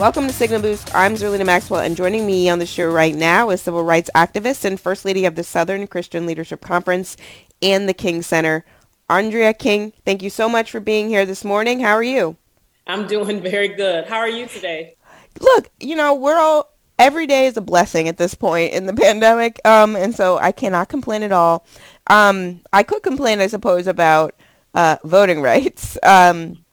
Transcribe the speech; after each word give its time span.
Welcome 0.00 0.26
to 0.28 0.32
Signal 0.32 0.62
Boost. 0.62 0.94
I'm 0.94 1.12
Zerlina 1.12 1.44
Maxwell, 1.44 1.82
and 1.82 1.94
joining 1.94 2.24
me 2.24 2.48
on 2.48 2.58
the 2.58 2.64
show 2.64 2.90
right 2.90 3.14
now 3.14 3.50
is 3.50 3.60
civil 3.60 3.84
rights 3.84 4.08
activist 4.14 4.64
and 4.64 4.80
First 4.80 5.04
Lady 5.04 5.26
of 5.26 5.34
the 5.34 5.44
Southern 5.44 5.86
Christian 5.86 6.24
Leadership 6.24 6.62
Conference 6.62 7.18
and 7.60 7.86
the 7.86 7.92
King 7.92 8.22
Center, 8.22 8.64
Andrea 9.10 9.52
King. 9.52 9.92
Thank 10.06 10.22
you 10.22 10.30
so 10.30 10.48
much 10.48 10.70
for 10.70 10.80
being 10.80 11.10
here 11.10 11.26
this 11.26 11.44
morning. 11.44 11.80
How 11.80 11.92
are 11.92 12.02
you? 12.02 12.38
I'm 12.86 13.06
doing 13.08 13.42
very 13.42 13.68
good. 13.68 14.06
How 14.06 14.16
are 14.16 14.28
you 14.28 14.46
today? 14.46 14.96
Look, 15.38 15.68
you 15.80 15.96
know, 15.96 16.14
we're 16.14 16.38
all 16.38 16.72
every 16.98 17.26
day 17.26 17.44
is 17.44 17.58
a 17.58 17.60
blessing 17.60 18.08
at 18.08 18.16
this 18.16 18.32
point 18.32 18.72
in 18.72 18.86
the 18.86 18.94
pandemic, 18.96 19.60
um, 19.66 19.96
and 19.96 20.14
so 20.14 20.38
I 20.38 20.50
cannot 20.52 20.88
complain 20.88 21.22
at 21.22 21.32
all. 21.32 21.66
Um, 22.06 22.62
I 22.72 22.84
could 22.84 23.02
complain, 23.02 23.40
I 23.40 23.48
suppose, 23.48 23.86
about 23.86 24.34
uh, 24.72 24.96
voting 25.04 25.42
rights. 25.42 25.98
Um, 26.02 26.64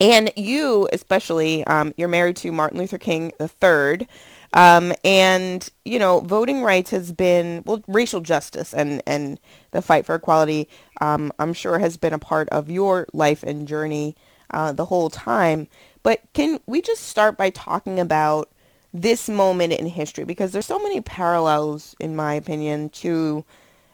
and 0.00 0.32
you, 0.36 0.88
especially, 0.92 1.64
um, 1.66 1.92
you're 1.96 2.08
married 2.08 2.36
to 2.36 2.52
Martin 2.52 2.78
Luther 2.78 2.98
King 2.98 3.32
III. 3.40 4.08
Um, 4.52 4.92
and, 5.04 5.68
you 5.84 5.98
know, 5.98 6.20
voting 6.20 6.62
rights 6.62 6.90
has 6.90 7.12
been, 7.12 7.62
well, 7.66 7.84
racial 7.86 8.20
justice 8.20 8.74
and, 8.74 9.02
and 9.06 9.38
the 9.70 9.82
fight 9.82 10.06
for 10.06 10.16
equality, 10.16 10.68
um, 11.00 11.32
I'm 11.38 11.52
sure 11.52 11.78
has 11.78 11.96
been 11.96 12.12
a 12.12 12.18
part 12.18 12.48
of 12.48 12.68
your 12.68 13.06
life 13.12 13.44
and 13.44 13.68
journey 13.68 14.16
uh, 14.50 14.72
the 14.72 14.86
whole 14.86 15.10
time. 15.10 15.68
But 16.02 16.22
can 16.32 16.58
we 16.66 16.80
just 16.80 17.02
start 17.02 17.36
by 17.36 17.50
talking 17.50 18.00
about 18.00 18.50
this 18.92 19.28
moment 19.28 19.72
in 19.72 19.86
history? 19.86 20.24
Because 20.24 20.50
there's 20.50 20.66
so 20.66 20.80
many 20.80 21.00
parallels, 21.00 21.94
in 22.00 22.16
my 22.16 22.34
opinion, 22.34 22.88
to 22.88 23.44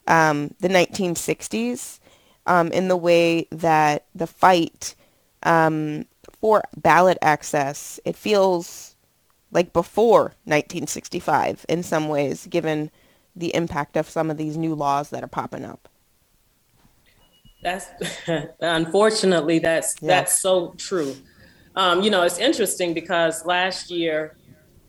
um, 0.07 0.55
the 0.61 0.69
1960s 0.69 1.99
um, 2.47 2.69
in 2.73 2.89
the 2.89 2.97
way 2.97 3.47
that 3.51 4.07
the 4.15 4.27
fight 4.27 4.95
um, 5.43 6.07
for 6.41 6.63
ballot 6.77 7.19
access, 7.23 8.01
it 8.05 8.17
feels 8.17 8.97
like 9.51 9.73
before 9.73 10.35
1965 10.45 11.65
in 11.69 11.83
some 11.83 12.09
ways, 12.09 12.47
given 12.47 12.91
the 13.35 13.55
impact 13.55 13.97
of 13.97 14.09
some 14.09 14.31
of 14.31 14.37
these 14.37 14.57
new 14.57 14.75
laws 14.75 15.11
that 15.11 15.23
are 15.23 15.29
popping 15.29 15.65
up. 15.65 15.89
That's 17.63 17.87
unfortunately 18.61 19.59
that's 19.59 19.97
yeah. 20.01 20.09
that's 20.09 20.41
so 20.41 20.75
true. 20.77 21.17
Um, 21.75 22.03
you 22.03 22.11
know, 22.11 22.23
it's 22.23 22.39
interesting 22.39 22.95
because 22.95 23.45
last 23.45 23.91
year 23.91 24.37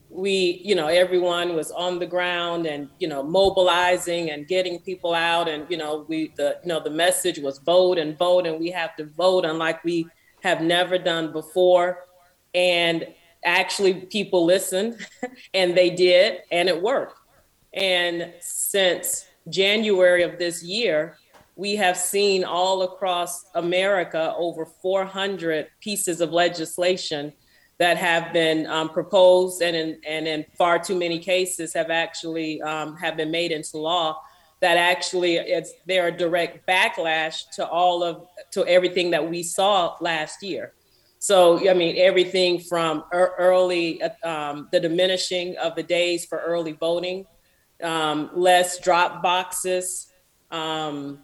we, 0.10 0.62
you 0.64 0.74
know, 0.74 0.88
everyone 0.88 1.56
was 1.56 1.70
on 1.72 2.00
the 2.00 2.06
ground 2.06 2.66
and 2.66 2.90
you 3.00 3.08
know 3.08 3.24
mobilizing 3.24 4.32
and 4.32 4.48
getting 4.48 4.80
people 4.80 5.14
out, 5.14 5.50
and 5.50 5.66
you 5.70 5.78
know 5.78 6.06
we 6.08 6.32
the 6.38 6.58
you 6.64 6.70
know 6.70 6.80
the 6.80 6.90
message 6.90 7.40
was 7.40 7.58
vote 7.60 7.98
and 7.98 8.18
vote, 8.18 8.46
and 8.48 8.60
we 8.60 8.70
have 8.72 8.96
to 8.98 9.06
vote 9.06 9.44
unlike 9.44 9.84
we 9.84 10.08
have 10.48 10.62
never 10.62 10.98
done 10.98 11.32
before. 11.32 12.06
And 12.54 13.08
actually, 13.44 13.94
people 13.94 14.46
listened 14.46 15.06
and 15.54 15.76
they 15.76 15.90
did, 15.90 16.40
and 16.52 16.70
it 16.70 16.82
worked. 16.82 17.20
And 17.74 18.34
since 18.40 19.28
January 19.50 20.24
of 20.24 20.40
this 20.40 20.64
year, 20.64 21.18
we 21.56 21.76
have 21.76 21.98
seen 21.98 22.44
all 22.44 22.84
across 22.84 23.46
America 23.56 24.34
over 24.38 24.66
400 24.66 25.68
pieces 25.82 26.22
of 26.22 26.32
legislation 26.32 27.34
that 27.80 27.98
have 27.98 28.32
been 28.34 28.66
um, 28.68 28.90
proposed 28.90 29.62
and 29.62 29.76
in, 29.76 30.00
and 30.08 30.28
in 30.28 30.46
far 30.58 30.80
too 30.80 30.98
many 30.98 31.20
cases 31.20 31.74
have 31.74 31.90
actually 31.90 32.62
um, 32.62 32.96
have 32.98 33.18
been 33.18 33.32
made 33.32 33.52
into 33.52 33.78
law 33.78 34.20
that 34.60 34.78
actually 34.78 35.36
it's 35.36 35.74
they're 35.86 36.08
a 36.08 36.18
direct 36.18 36.68
backlash 36.68 37.50
to 37.56 37.68
all 37.68 38.04
of 38.04 38.28
to 38.52 38.66
everything 38.66 39.12
that 39.12 39.30
we 39.30 39.44
saw 39.44 39.96
last 40.02 40.42
year. 40.42 40.74
So 41.20 41.70
I 41.70 41.74
mean 41.74 41.96
everything 41.98 42.60
from 42.60 43.04
early 43.12 44.02
um, 44.24 44.68
the 44.72 44.80
diminishing 44.80 45.58
of 45.58 45.76
the 45.76 45.84
days 45.84 46.26
for 46.26 46.40
early 46.40 46.74
voting, 46.74 47.26
um, 47.84 48.30
less 48.34 48.80
drop 48.80 49.22
boxes, 49.22 50.12
um, 50.52 51.20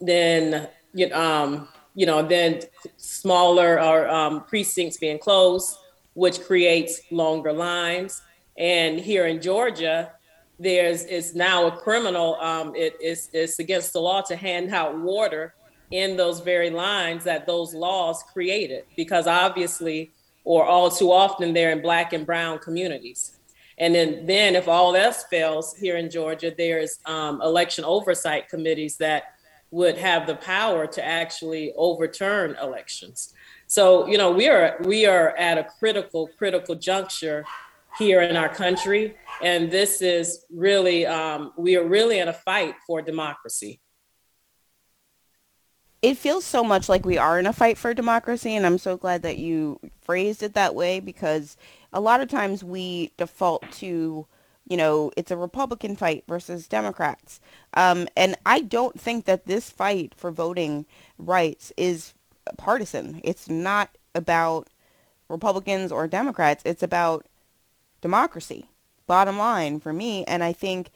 then 0.00 0.68
you 0.92 1.08
know, 1.08 1.20
um, 1.20 1.68
you 1.94 2.06
know 2.06 2.26
then 2.26 2.62
smaller 2.96 3.80
or 3.80 4.08
um, 4.08 4.44
precincts 4.44 4.96
being 4.96 5.18
closed, 5.18 5.76
which 6.14 6.40
creates 6.40 7.00
longer 7.12 7.52
lines. 7.52 8.22
And 8.56 8.98
here 8.98 9.26
in 9.26 9.40
Georgia, 9.40 10.12
there's 10.60 11.04
it's 11.04 11.34
now 11.34 11.66
a 11.66 11.76
criminal. 11.76 12.36
Um, 12.36 12.74
it 12.76 12.96
is 13.00 13.30
it's 13.32 13.58
against 13.58 13.92
the 13.94 14.00
law 14.00 14.20
to 14.22 14.36
hand 14.36 14.72
out 14.74 14.98
water 14.98 15.54
in 15.90 16.16
those 16.16 16.40
very 16.40 16.70
lines 16.70 17.24
that 17.24 17.46
those 17.46 17.74
laws 17.74 18.22
created, 18.32 18.84
because 18.94 19.26
obviously, 19.26 20.10
or 20.44 20.64
all 20.64 20.90
too 20.90 21.10
often, 21.10 21.52
they're 21.52 21.72
in 21.72 21.82
black 21.82 22.12
and 22.12 22.24
brown 22.26 22.58
communities. 22.58 23.38
And 23.78 23.94
then, 23.94 24.26
then 24.26 24.54
if 24.54 24.68
all 24.68 24.94
else 24.94 25.24
fails 25.30 25.74
here 25.74 25.96
in 25.96 26.10
Georgia, 26.10 26.52
there's 26.56 26.98
um, 27.06 27.40
election 27.40 27.82
oversight 27.84 28.48
committees 28.50 28.98
that 28.98 29.22
would 29.70 29.96
have 29.96 30.26
the 30.26 30.34
power 30.36 30.86
to 30.86 31.04
actually 31.04 31.72
overturn 31.76 32.56
elections. 32.62 33.32
So, 33.66 34.06
you 34.06 34.18
know, 34.18 34.30
we 34.32 34.48
are 34.48 34.76
we 34.84 35.06
are 35.06 35.30
at 35.36 35.56
a 35.56 35.66
critical, 35.78 36.28
critical 36.36 36.74
juncture 36.74 37.44
here 37.98 38.22
in 38.22 38.36
our 38.36 38.48
country. 38.48 39.16
And 39.42 39.70
this 39.70 40.02
is 40.02 40.44
really, 40.50 41.06
um, 41.06 41.52
we 41.56 41.76
are 41.76 41.86
really 41.86 42.18
in 42.18 42.28
a 42.28 42.32
fight 42.32 42.74
for 42.86 43.02
democracy. 43.02 43.80
It 46.02 46.16
feels 46.16 46.44
so 46.44 46.64
much 46.64 46.88
like 46.88 47.04
we 47.04 47.18
are 47.18 47.38
in 47.38 47.46
a 47.46 47.52
fight 47.52 47.76
for 47.76 47.92
democracy. 47.92 48.54
And 48.54 48.64
I'm 48.64 48.78
so 48.78 48.96
glad 48.96 49.22
that 49.22 49.38
you 49.38 49.80
phrased 50.00 50.42
it 50.42 50.54
that 50.54 50.74
way 50.74 51.00
because 51.00 51.56
a 51.92 52.00
lot 52.00 52.20
of 52.20 52.28
times 52.28 52.64
we 52.64 53.12
default 53.18 53.70
to, 53.72 54.26
you 54.66 54.76
know, 54.76 55.10
it's 55.16 55.30
a 55.30 55.36
Republican 55.36 55.96
fight 55.96 56.24
versus 56.26 56.66
Democrats. 56.68 57.40
Um, 57.74 58.08
and 58.16 58.36
I 58.46 58.60
don't 58.60 58.98
think 58.98 59.26
that 59.26 59.46
this 59.46 59.68
fight 59.68 60.14
for 60.16 60.30
voting 60.30 60.86
rights 61.18 61.72
is 61.76 62.14
partisan. 62.56 63.20
It's 63.22 63.48
not 63.48 63.96
about 64.14 64.68
Republicans 65.28 65.92
or 65.92 66.08
Democrats. 66.08 66.62
It's 66.64 66.82
about 66.82 67.26
democracy, 68.00 68.66
bottom 69.06 69.38
line 69.38 69.80
for 69.80 69.92
me. 69.92 70.24
And 70.24 70.42
I 70.42 70.52
think, 70.52 70.90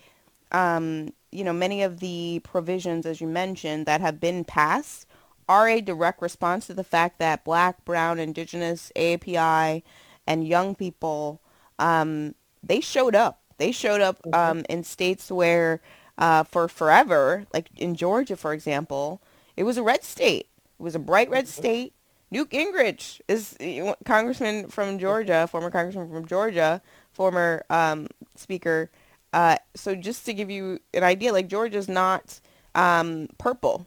um, 0.52 1.12
you 1.30 1.44
know, 1.44 1.52
many 1.52 1.82
of 1.82 2.00
the 2.00 2.40
provisions, 2.44 3.06
as 3.06 3.20
you 3.20 3.26
mentioned, 3.26 3.86
that 3.86 4.00
have 4.00 4.20
been 4.20 4.44
passed 4.44 5.06
are 5.48 5.68
a 5.68 5.80
direct 5.80 6.22
response 6.22 6.66
to 6.66 6.74
the 6.74 6.84
fact 6.84 7.18
that 7.18 7.44
black, 7.44 7.84
brown, 7.84 8.18
indigenous, 8.18 8.90
AAPI, 8.96 9.82
and 10.26 10.46
young 10.46 10.74
people, 10.74 11.40
um, 11.78 12.34
they 12.62 12.80
showed 12.80 13.14
up. 13.14 13.40
They 13.58 13.72
showed 13.72 14.00
up 14.00 14.22
mm-hmm. 14.22 14.58
um, 14.58 14.64
in 14.68 14.84
states 14.84 15.30
where 15.30 15.80
uh, 16.18 16.44
for 16.44 16.68
forever, 16.68 17.46
like 17.52 17.68
in 17.76 17.94
Georgia, 17.94 18.36
for 18.36 18.52
example, 18.52 19.20
it 19.56 19.64
was 19.64 19.76
a 19.76 19.82
red 19.82 20.02
state. 20.02 20.48
It 20.78 20.82
was 20.82 20.94
a 20.94 21.00
bright 21.00 21.30
red 21.30 21.44
mm-hmm. 21.44 21.60
state. 21.60 21.92
Newt 22.34 22.50
Gingrich 22.50 23.20
is 23.28 23.56
congressman 24.04 24.66
from 24.66 24.98
Georgia, 24.98 25.46
former 25.46 25.70
congressman 25.70 26.10
from 26.10 26.26
Georgia, 26.26 26.82
former 27.12 27.64
um, 27.70 28.08
speaker. 28.34 28.90
Uh, 29.32 29.56
so 29.76 29.94
just 29.94 30.26
to 30.26 30.34
give 30.34 30.50
you 30.50 30.80
an 30.92 31.04
idea, 31.04 31.32
like 31.32 31.46
Georgia's 31.46 31.88
not 31.88 32.40
um, 32.74 33.28
purple, 33.38 33.86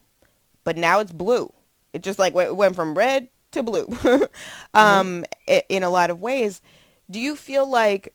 but 0.64 0.78
now 0.78 1.02
it's 1.02 1.12
blue. 1.12 1.52
It 1.92 2.04
just 2.04 2.20
like 2.20 2.34
went, 2.34 2.56
went 2.56 2.78
from 2.78 2.98
red 2.98 3.28
to 3.52 3.64
blue 3.64 3.86
um, 4.74 5.26
mm-hmm. 5.26 5.58
in 5.68 5.84
a 5.84 5.90
lot 5.90 6.10
of 6.10 6.22
ways. 6.22 6.62
Do 7.12 7.20
you 7.20 7.36
feel 7.36 7.70
like 7.70 8.14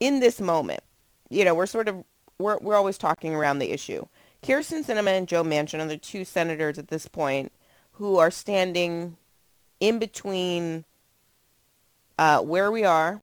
in 0.00 0.20
this 0.20 0.40
moment, 0.40 0.80
you 1.28 1.44
know, 1.44 1.54
we're 1.54 1.66
sort 1.66 1.86
of 1.88 2.02
we're 2.38 2.56
we're 2.62 2.76
always 2.76 2.96
talking 2.96 3.34
around 3.34 3.58
the 3.58 3.72
issue. 3.72 4.06
Kyrsten 4.42 4.86
Sinema 4.86 5.18
and 5.18 5.28
Joe 5.28 5.44
Manchin 5.44 5.80
are 5.80 5.86
the 5.86 5.98
two 5.98 6.24
senators 6.24 6.78
at 6.78 6.88
this 6.88 7.08
point 7.08 7.52
who 7.98 8.16
are 8.18 8.30
standing 8.30 9.16
in 9.80 9.98
between 9.98 10.84
uh, 12.18 12.40
where 12.40 12.70
we 12.70 12.84
are 12.84 13.20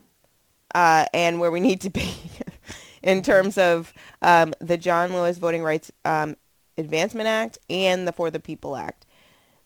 uh, 0.73 1.05
and 1.13 1.39
where 1.39 1.51
we 1.51 1.59
need 1.59 1.81
to 1.81 1.89
be 1.89 2.13
in 3.03 3.21
terms 3.21 3.57
of 3.57 3.93
um, 4.21 4.53
the 4.59 4.77
John 4.77 5.13
Lewis 5.13 5.37
Voting 5.37 5.63
Rights 5.63 5.91
um, 6.03 6.35
Advancement 6.77 7.27
Act 7.27 7.57
and 7.69 8.07
the 8.07 8.11
For 8.11 8.29
the 8.29 8.39
People 8.39 8.75
Act. 8.75 9.05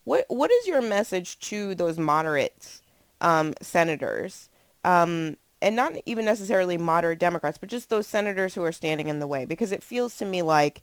What 0.03 0.25
what 0.27 0.51
is 0.51 0.67
your 0.67 0.81
message 0.81 1.39
to 1.39 1.75
those 1.75 1.97
moderates 1.97 2.81
um, 3.21 3.53
senators? 3.61 4.49
Um, 4.83 5.37
and 5.61 5.75
not 5.75 5.93
even 6.05 6.23
necessarily 6.23 6.77
moderate 6.77 7.19
Democrats, 7.19 7.57
but 7.57 7.69
just 7.69 7.89
those 7.89 8.07
senators 8.07 8.55
who 8.55 8.63
are 8.63 8.71
standing 8.71 9.07
in 9.07 9.19
the 9.19 9.27
way, 9.27 9.43
because 9.43 9.71
it 9.73 9.83
feels 9.83 10.15
to 10.17 10.25
me 10.25 10.41
like 10.41 10.81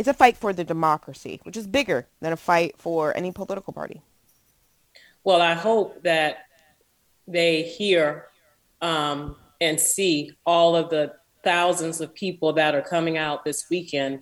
it's 0.00 0.08
a 0.08 0.14
fight 0.14 0.38
for 0.38 0.54
the 0.54 0.64
democracy, 0.64 1.40
which 1.42 1.58
is 1.58 1.66
bigger 1.66 2.06
than 2.22 2.32
a 2.32 2.36
fight 2.36 2.74
for 2.78 3.14
any 3.14 3.30
political 3.30 3.70
party. 3.70 4.00
Well, 5.24 5.42
I 5.42 5.52
hope 5.52 6.02
that 6.04 6.46
they 7.28 7.62
hear 7.62 8.28
um, 8.80 9.36
and 9.60 9.78
see 9.78 10.32
all 10.46 10.74
of 10.74 10.88
the 10.88 11.12
thousands 11.44 12.00
of 12.00 12.14
people 12.14 12.54
that 12.54 12.74
are 12.74 12.80
coming 12.80 13.18
out 13.18 13.44
this 13.44 13.66
weekend 13.70 14.20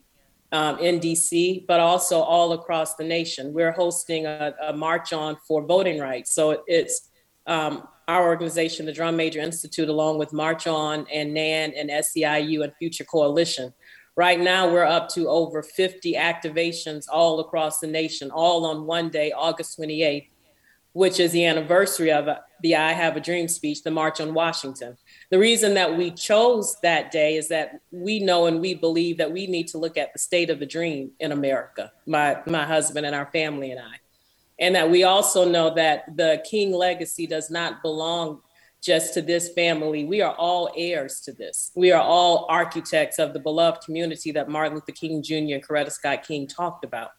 um, 0.50 0.80
in 0.80 0.98
DC, 0.98 1.64
but 1.68 1.78
also 1.78 2.22
all 2.22 2.54
across 2.54 2.96
the 2.96 3.04
nation. 3.04 3.52
We're 3.52 3.70
hosting 3.70 4.26
a, 4.26 4.52
a 4.60 4.72
march 4.72 5.12
on 5.12 5.36
for 5.46 5.64
voting 5.64 6.00
rights. 6.00 6.32
So 6.32 6.64
it's 6.66 7.08
um, 7.46 7.86
our 8.08 8.26
organization, 8.26 8.84
the 8.84 8.92
Drum 8.92 9.16
Major 9.16 9.38
Institute, 9.38 9.88
along 9.88 10.18
with 10.18 10.32
March 10.32 10.66
On 10.66 11.06
and 11.12 11.32
NAN 11.32 11.72
and 11.74 11.88
SEIU 11.88 12.64
and 12.64 12.72
Future 12.80 13.04
Coalition. 13.04 13.72
Right 14.18 14.40
now, 14.40 14.68
we're 14.68 14.82
up 14.82 15.08
to 15.10 15.28
over 15.28 15.62
50 15.62 16.14
activations 16.14 17.04
all 17.08 17.38
across 17.38 17.78
the 17.78 17.86
nation, 17.86 18.32
all 18.32 18.66
on 18.66 18.84
one 18.84 19.10
day, 19.10 19.30
August 19.30 19.78
28th, 19.78 20.26
which 20.92 21.20
is 21.20 21.30
the 21.30 21.44
anniversary 21.44 22.10
of 22.10 22.28
the 22.60 22.74
I 22.74 22.94
Have 22.94 23.16
a 23.16 23.20
Dream 23.20 23.46
speech, 23.46 23.84
the 23.84 23.92
March 23.92 24.20
on 24.20 24.34
Washington. 24.34 24.96
The 25.30 25.38
reason 25.38 25.74
that 25.74 25.96
we 25.96 26.10
chose 26.10 26.74
that 26.82 27.12
day 27.12 27.36
is 27.36 27.46
that 27.50 27.80
we 27.92 28.18
know 28.18 28.46
and 28.46 28.60
we 28.60 28.74
believe 28.74 29.18
that 29.18 29.30
we 29.30 29.46
need 29.46 29.68
to 29.68 29.78
look 29.78 29.96
at 29.96 30.12
the 30.12 30.18
state 30.18 30.50
of 30.50 30.58
the 30.58 30.66
dream 30.66 31.12
in 31.20 31.30
America, 31.30 31.92
my, 32.04 32.38
my 32.44 32.64
husband 32.64 33.06
and 33.06 33.14
our 33.14 33.30
family 33.30 33.70
and 33.70 33.78
I. 33.78 34.00
And 34.58 34.74
that 34.74 34.90
we 34.90 35.04
also 35.04 35.48
know 35.48 35.72
that 35.76 36.16
the 36.16 36.42
King 36.44 36.72
legacy 36.72 37.28
does 37.28 37.50
not 37.50 37.82
belong 37.82 38.40
just 38.82 39.14
to 39.14 39.22
this 39.22 39.52
family. 39.52 40.04
We 40.04 40.22
are 40.22 40.34
all 40.34 40.70
heirs 40.76 41.20
to 41.22 41.32
this. 41.32 41.72
We 41.74 41.92
are 41.92 42.02
all 42.02 42.46
architects 42.48 43.18
of 43.18 43.32
the 43.32 43.40
beloved 43.40 43.82
community 43.84 44.30
that 44.32 44.48
Martin 44.48 44.74
Luther 44.74 44.92
King 44.92 45.22
Jr. 45.22 45.54
and 45.54 45.66
Coretta 45.66 45.90
Scott 45.90 46.22
King 46.22 46.46
talked 46.46 46.84
about. 46.84 47.10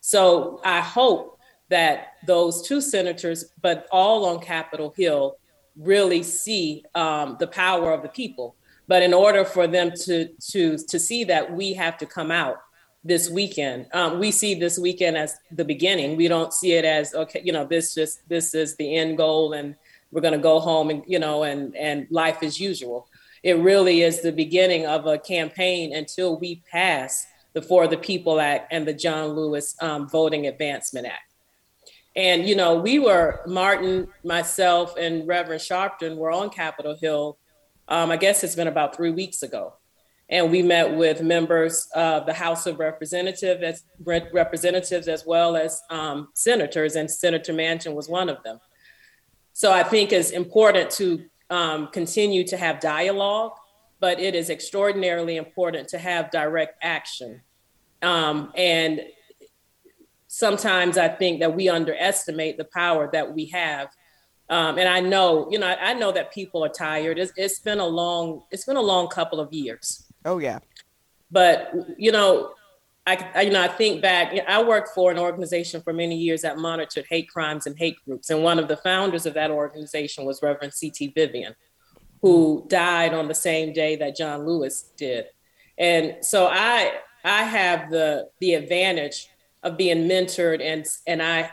So 0.00 0.60
I 0.64 0.80
hope 0.80 1.38
that 1.68 2.14
those 2.26 2.66
two 2.66 2.80
senators, 2.80 3.52
but 3.60 3.86
all 3.90 4.24
on 4.26 4.40
Capitol 4.40 4.92
Hill, 4.96 5.36
really 5.76 6.22
see 6.22 6.84
um, 6.94 7.36
the 7.38 7.46
power 7.46 7.92
of 7.92 8.02
the 8.02 8.08
people. 8.08 8.56
But 8.86 9.02
in 9.02 9.14
order 9.14 9.44
for 9.44 9.66
them 9.66 9.92
to 10.04 10.28
to 10.50 10.76
to 10.76 10.98
see 10.98 11.24
that, 11.24 11.52
we 11.52 11.74
have 11.74 11.96
to 11.98 12.06
come 12.06 12.30
out 12.30 12.56
this 13.04 13.30
weekend. 13.30 13.86
Um, 13.92 14.18
we 14.18 14.30
see 14.30 14.54
this 14.54 14.78
weekend 14.78 15.16
as 15.16 15.36
the 15.52 15.64
beginning. 15.64 16.16
We 16.16 16.28
don't 16.28 16.52
see 16.52 16.72
it 16.72 16.84
as 16.84 17.14
okay, 17.14 17.40
you 17.44 17.52
know, 17.52 17.64
this 17.64 17.94
just 17.94 18.28
this 18.28 18.54
is 18.54 18.76
the 18.76 18.96
end 18.96 19.16
goal 19.16 19.52
and 19.52 19.76
we're 20.10 20.20
going 20.20 20.32
to 20.32 20.38
go 20.38 20.60
home 20.60 20.90
and 20.90 21.02
you 21.06 21.18
know 21.18 21.42
and 21.44 21.76
and 21.76 22.06
life 22.10 22.42
as 22.42 22.60
usual. 22.60 23.08
It 23.42 23.58
really 23.58 24.02
is 24.02 24.20
the 24.20 24.32
beginning 24.32 24.86
of 24.86 25.06
a 25.06 25.18
campaign 25.18 25.94
until 25.94 26.38
we 26.38 26.62
pass 26.70 27.26
the 27.52 27.62
for 27.62 27.88
the 27.88 27.96
people 27.96 28.40
act 28.40 28.72
and 28.72 28.86
the 28.86 28.92
john 28.92 29.30
lewis 29.30 29.76
um, 29.80 30.08
voting 30.08 30.46
advancement 30.46 31.06
act. 31.06 31.32
And 32.16 32.48
you 32.48 32.56
know 32.56 32.74
we 32.74 32.98
were 32.98 33.40
martin 33.46 34.08
myself 34.24 34.96
and 34.96 35.26
reverend 35.26 35.62
sharpton 35.62 36.16
were 36.16 36.30
on 36.30 36.50
capitol 36.50 36.96
hill 37.00 37.38
um, 37.88 38.10
i 38.10 38.16
guess 38.16 38.44
it's 38.44 38.54
been 38.54 38.68
about 38.68 38.96
three 38.96 39.10
weeks 39.10 39.42
ago. 39.42 39.74
And 40.32 40.52
we 40.52 40.62
met 40.62 40.94
with 40.94 41.22
members 41.22 41.88
of 41.92 42.24
the 42.24 42.32
house 42.32 42.66
of 42.66 42.78
representatives 42.78 43.64
as 43.64 43.82
representatives 44.32 45.08
as 45.08 45.26
well 45.26 45.56
as 45.56 45.82
um, 45.90 46.28
senators 46.34 46.94
and 46.94 47.10
senator 47.10 47.52
manchin 47.52 47.94
was 47.94 48.08
one 48.08 48.28
of 48.28 48.40
them 48.44 48.60
so 49.60 49.70
I 49.70 49.82
think 49.82 50.10
it's 50.10 50.30
important 50.30 50.90
to 50.92 51.22
um, 51.50 51.88
continue 51.88 52.44
to 52.46 52.56
have 52.56 52.80
dialogue, 52.80 53.52
but 53.98 54.18
it 54.18 54.34
is 54.34 54.48
extraordinarily 54.48 55.36
important 55.36 55.86
to 55.88 55.98
have 55.98 56.30
direct 56.30 56.82
action. 56.82 57.42
Um, 58.00 58.54
and 58.56 59.02
sometimes 60.28 60.96
I 60.96 61.08
think 61.08 61.40
that 61.40 61.54
we 61.54 61.68
underestimate 61.68 62.56
the 62.56 62.64
power 62.64 63.10
that 63.12 63.34
we 63.34 63.44
have. 63.52 63.88
Um, 64.48 64.78
and 64.78 64.88
I 64.88 65.00
know, 65.00 65.50
you 65.50 65.58
know, 65.58 65.66
I, 65.66 65.90
I 65.90 65.92
know 65.92 66.10
that 66.10 66.32
people 66.32 66.64
are 66.64 66.70
tired. 66.70 67.18
It's, 67.18 67.32
it's 67.36 67.58
been 67.60 67.80
a 67.80 67.86
long, 67.86 68.44
it's 68.50 68.64
been 68.64 68.78
a 68.78 68.80
long 68.80 69.08
couple 69.08 69.40
of 69.40 69.52
years. 69.52 70.06
Oh 70.24 70.38
yeah. 70.38 70.60
But 71.30 71.74
you 71.98 72.12
know, 72.12 72.54
I, 73.06 73.30
I, 73.34 73.40
you 73.42 73.50
know, 73.50 73.62
I 73.62 73.68
think 73.68 74.02
back. 74.02 74.34
I 74.46 74.62
worked 74.62 74.90
for 74.94 75.10
an 75.10 75.18
organization 75.18 75.80
for 75.80 75.92
many 75.92 76.16
years 76.16 76.42
that 76.42 76.58
monitored 76.58 77.06
hate 77.08 77.28
crimes 77.28 77.66
and 77.66 77.78
hate 77.78 77.96
groups, 78.04 78.30
and 78.30 78.42
one 78.42 78.58
of 78.58 78.68
the 78.68 78.76
founders 78.76 79.26
of 79.26 79.34
that 79.34 79.50
organization 79.50 80.24
was 80.24 80.40
Reverend 80.42 80.74
C.T. 80.74 81.12
Vivian, 81.16 81.54
who 82.20 82.66
died 82.68 83.14
on 83.14 83.28
the 83.28 83.34
same 83.34 83.72
day 83.72 83.96
that 83.96 84.16
John 84.16 84.46
Lewis 84.46 84.92
did. 84.96 85.26
And 85.78 86.16
so 86.22 86.48
I, 86.48 86.92
I 87.24 87.42
have 87.44 87.90
the 87.90 88.28
the 88.40 88.54
advantage 88.54 89.28
of 89.62 89.78
being 89.78 90.08
mentored, 90.08 90.62
and 90.62 90.84
and 91.06 91.22
I, 91.22 91.50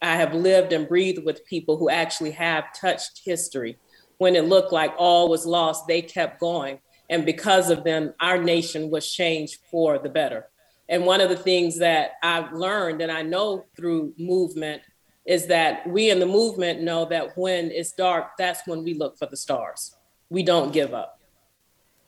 I 0.00 0.16
have 0.16 0.34
lived 0.34 0.72
and 0.72 0.88
breathed 0.88 1.24
with 1.24 1.44
people 1.44 1.76
who 1.76 1.90
actually 1.90 2.32
have 2.32 2.72
touched 2.74 3.20
history. 3.24 3.78
When 4.16 4.34
it 4.34 4.46
looked 4.46 4.72
like 4.72 4.94
all 4.98 5.28
was 5.28 5.46
lost, 5.46 5.86
they 5.86 6.02
kept 6.02 6.40
going, 6.40 6.80
and 7.10 7.26
because 7.26 7.70
of 7.70 7.84
them, 7.84 8.14
our 8.20 8.38
nation 8.38 8.90
was 8.90 9.10
changed 9.10 9.58
for 9.70 9.98
the 9.98 10.08
better. 10.08 10.49
And 10.90 11.06
one 11.06 11.20
of 11.20 11.28
the 11.30 11.36
things 11.36 11.78
that 11.78 12.14
I've 12.20 12.52
learned 12.52 13.00
and 13.00 13.12
I 13.12 13.22
know 13.22 13.64
through 13.76 14.12
movement 14.18 14.82
is 15.24 15.46
that 15.46 15.88
we 15.88 16.10
in 16.10 16.18
the 16.18 16.26
movement 16.26 16.82
know 16.82 17.04
that 17.04 17.38
when 17.38 17.70
it's 17.70 17.92
dark, 17.92 18.36
that's 18.36 18.66
when 18.66 18.82
we 18.82 18.94
look 18.94 19.16
for 19.16 19.26
the 19.26 19.36
stars. 19.36 19.94
We 20.30 20.42
don't 20.42 20.72
give 20.72 20.92
up. 20.92 21.20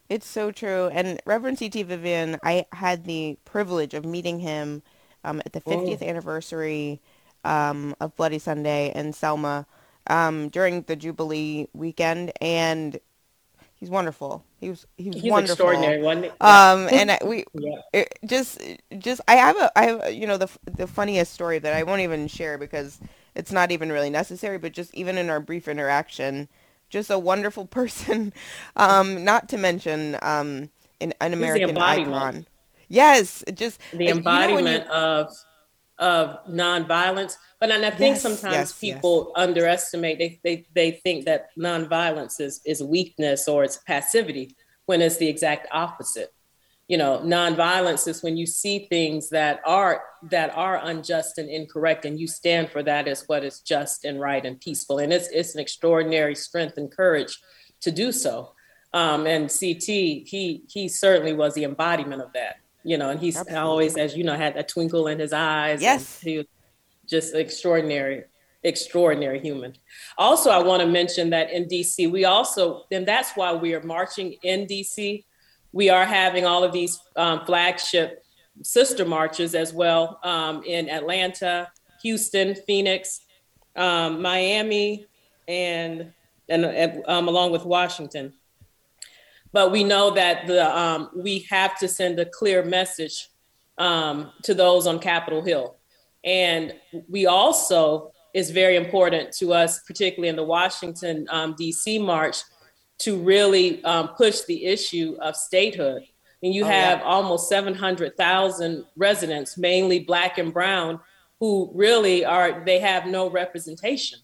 It's 0.08 0.26
so 0.26 0.50
true. 0.50 0.88
And 0.92 1.22
Reverend 1.24 1.60
C.T. 1.60 1.84
Vivian, 1.84 2.38
I 2.42 2.66
had 2.72 3.04
the 3.04 3.38
privilege 3.44 3.94
of 3.94 4.04
meeting 4.04 4.40
him 4.40 4.82
um, 5.22 5.40
at 5.46 5.52
the 5.52 5.60
50th 5.60 6.02
anniversary 6.02 7.00
um, 7.44 7.94
of 8.00 8.16
Bloody 8.16 8.40
Sunday 8.40 8.92
in 8.94 9.12
Selma 9.12 9.64
um, 10.08 10.48
during 10.48 10.82
the 10.82 10.96
Jubilee 10.96 11.68
weekend. 11.72 12.32
And 12.40 12.98
he's 13.76 13.90
wonderful. 13.90 14.44
He 14.62 14.70
was 14.70 14.86
he 14.96 15.08
was 15.08 15.20
he's 15.20 15.30
wonderful. 15.32 15.70
extraordinary, 15.70 16.00
one. 16.00 16.24
Um, 16.40 16.88
and 16.92 17.10
I, 17.10 17.18
we 17.24 17.44
yeah. 17.92 18.04
just 18.24 18.62
just 18.96 19.20
I 19.26 19.34
have 19.34 19.56
a 19.56 19.76
I 19.76 19.86
have 19.86 20.14
you 20.14 20.24
know 20.24 20.36
the 20.36 20.48
the 20.76 20.86
funniest 20.86 21.32
story 21.32 21.58
that 21.58 21.74
I 21.74 21.82
won't 21.82 22.00
even 22.02 22.28
share 22.28 22.58
because 22.58 23.00
it's 23.34 23.50
not 23.50 23.72
even 23.72 23.90
really 23.90 24.08
necessary. 24.08 24.58
But 24.58 24.72
just 24.72 24.94
even 24.94 25.18
in 25.18 25.30
our 25.30 25.40
brief 25.40 25.66
interaction, 25.66 26.48
just 26.90 27.10
a 27.10 27.18
wonderful 27.18 27.66
person. 27.78 28.32
Um, 28.76 29.24
not 29.24 29.48
to 29.48 29.58
mention 29.58 30.16
um, 30.22 30.70
an, 31.00 31.12
an 31.20 31.32
American 31.32 31.76
icon. 31.76 32.46
Yes, 32.86 33.42
just 33.52 33.80
the 33.92 34.10
embodiment 34.10 34.84
you 34.84 34.90
know, 34.90 34.94
you, 34.94 35.26
of 35.26 35.36
of 36.02 36.44
nonviolence. 36.46 37.36
But 37.60 37.70
and 37.70 37.86
I 37.86 37.90
think 37.90 38.16
yes, 38.16 38.22
sometimes 38.22 38.54
yes, 38.54 38.78
people 38.78 39.32
yes. 39.36 39.48
underestimate, 39.48 40.18
they, 40.18 40.40
they, 40.42 40.66
they 40.74 40.90
think 40.90 41.24
that 41.26 41.50
nonviolence 41.56 42.40
is, 42.40 42.60
is 42.66 42.82
weakness 42.82 43.46
or 43.46 43.62
it's 43.62 43.78
passivity 43.78 44.56
when 44.86 45.00
it's 45.00 45.18
the 45.18 45.28
exact 45.28 45.68
opposite. 45.70 46.34
You 46.88 46.98
know, 46.98 47.20
nonviolence 47.24 48.08
is 48.08 48.22
when 48.22 48.36
you 48.36 48.46
see 48.46 48.86
things 48.90 49.30
that 49.30 49.60
are 49.64 50.02
that 50.30 50.54
are 50.56 50.80
unjust 50.82 51.38
and 51.38 51.48
incorrect, 51.48 52.04
and 52.04 52.18
you 52.18 52.26
stand 52.26 52.70
for 52.70 52.82
that 52.82 53.06
as 53.06 53.22
what 53.28 53.44
is 53.44 53.60
just 53.60 54.04
and 54.04 54.20
right 54.20 54.44
and 54.44 54.60
peaceful. 54.60 54.98
And 54.98 55.12
it's 55.12 55.28
it's 55.28 55.54
an 55.54 55.60
extraordinary 55.60 56.34
strength 56.34 56.76
and 56.76 56.90
courage 56.90 57.38
to 57.82 57.92
do 57.92 58.10
so. 58.10 58.52
Um, 58.92 59.26
and 59.26 59.48
CT, 59.48 59.86
he 59.86 60.64
he 60.68 60.88
certainly 60.88 61.32
was 61.32 61.54
the 61.54 61.64
embodiment 61.64 62.20
of 62.20 62.32
that 62.34 62.56
you 62.84 62.98
know, 62.98 63.10
and 63.10 63.20
he's 63.20 63.36
Absolutely. 63.36 63.60
always, 63.60 63.96
as 63.96 64.16
you 64.16 64.24
know, 64.24 64.36
had 64.36 64.56
a 64.56 64.62
twinkle 64.62 65.06
in 65.06 65.18
his 65.18 65.32
eyes. 65.32 65.80
Yes. 65.80 66.20
He 66.20 66.38
was 66.38 66.46
just 67.08 67.34
extraordinary, 67.34 68.24
extraordinary 68.62 69.40
human. 69.40 69.74
Also, 70.18 70.50
I 70.50 70.62
want 70.62 70.80
to 70.82 70.88
mention 70.88 71.30
that 71.30 71.52
in 71.52 71.66
DC, 71.66 72.10
we 72.10 72.24
also, 72.24 72.84
and 72.90 73.06
that's 73.06 73.32
why 73.32 73.52
we 73.52 73.74
are 73.74 73.82
marching 73.82 74.36
in 74.42 74.66
DC. 74.66 75.24
We 75.72 75.90
are 75.90 76.04
having 76.04 76.44
all 76.44 76.64
of 76.64 76.72
these 76.72 77.00
um, 77.16 77.44
flagship 77.46 78.24
sister 78.62 79.04
marches 79.04 79.54
as 79.54 79.72
well 79.72 80.20
um, 80.22 80.62
in 80.64 80.88
Atlanta, 80.90 81.70
Houston, 82.02 82.54
Phoenix, 82.54 83.20
um, 83.76 84.20
Miami, 84.20 85.06
and 85.48 86.12
and 86.48 87.02
um, 87.06 87.28
along 87.28 87.52
with 87.52 87.64
Washington. 87.64 88.34
But 89.52 89.70
we 89.70 89.84
know 89.84 90.10
that 90.14 90.46
the 90.46 90.76
um, 90.76 91.10
we 91.14 91.40
have 91.50 91.78
to 91.78 91.88
send 91.88 92.18
a 92.18 92.24
clear 92.24 92.64
message 92.64 93.28
um, 93.78 94.30
to 94.42 94.54
those 94.54 94.86
on 94.86 94.98
Capitol 94.98 95.42
Hill, 95.42 95.76
and 96.24 96.74
we 97.08 97.26
also 97.26 98.12
is 98.34 98.50
very 98.50 98.76
important 98.76 99.32
to 99.32 99.52
us, 99.52 99.80
particularly 99.80 100.28
in 100.28 100.36
the 100.36 100.44
Washington 100.44 101.26
um, 101.30 101.54
D.C. 101.56 101.98
march, 101.98 102.38
to 102.98 103.18
really 103.18 103.84
um, 103.84 104.08
push 104.16 104.40
the 104.42 104.64
issue 104.64 105.16
of 105.20 105.36
statehood. 105.36 106.04
And 106.42 106.54
you 106.54 106.64
oh, 106.64 106.68
have 106.68 107.00
yeah. 107.00 107.04
almost 107.04 107.48
700,000 107.48 108.84
residents, 108.96 109.58
mainly 109.58 110.00
Black 110.00 110.38
and 110.38 110.52
Brown, 110.52 110.98
who 111.40 111.70
really 111.74 112.24
are 112.24 112.64
they 112.64 112.78
have 112.78 113.06
no 113.06 113.28
representation 113.28 114.18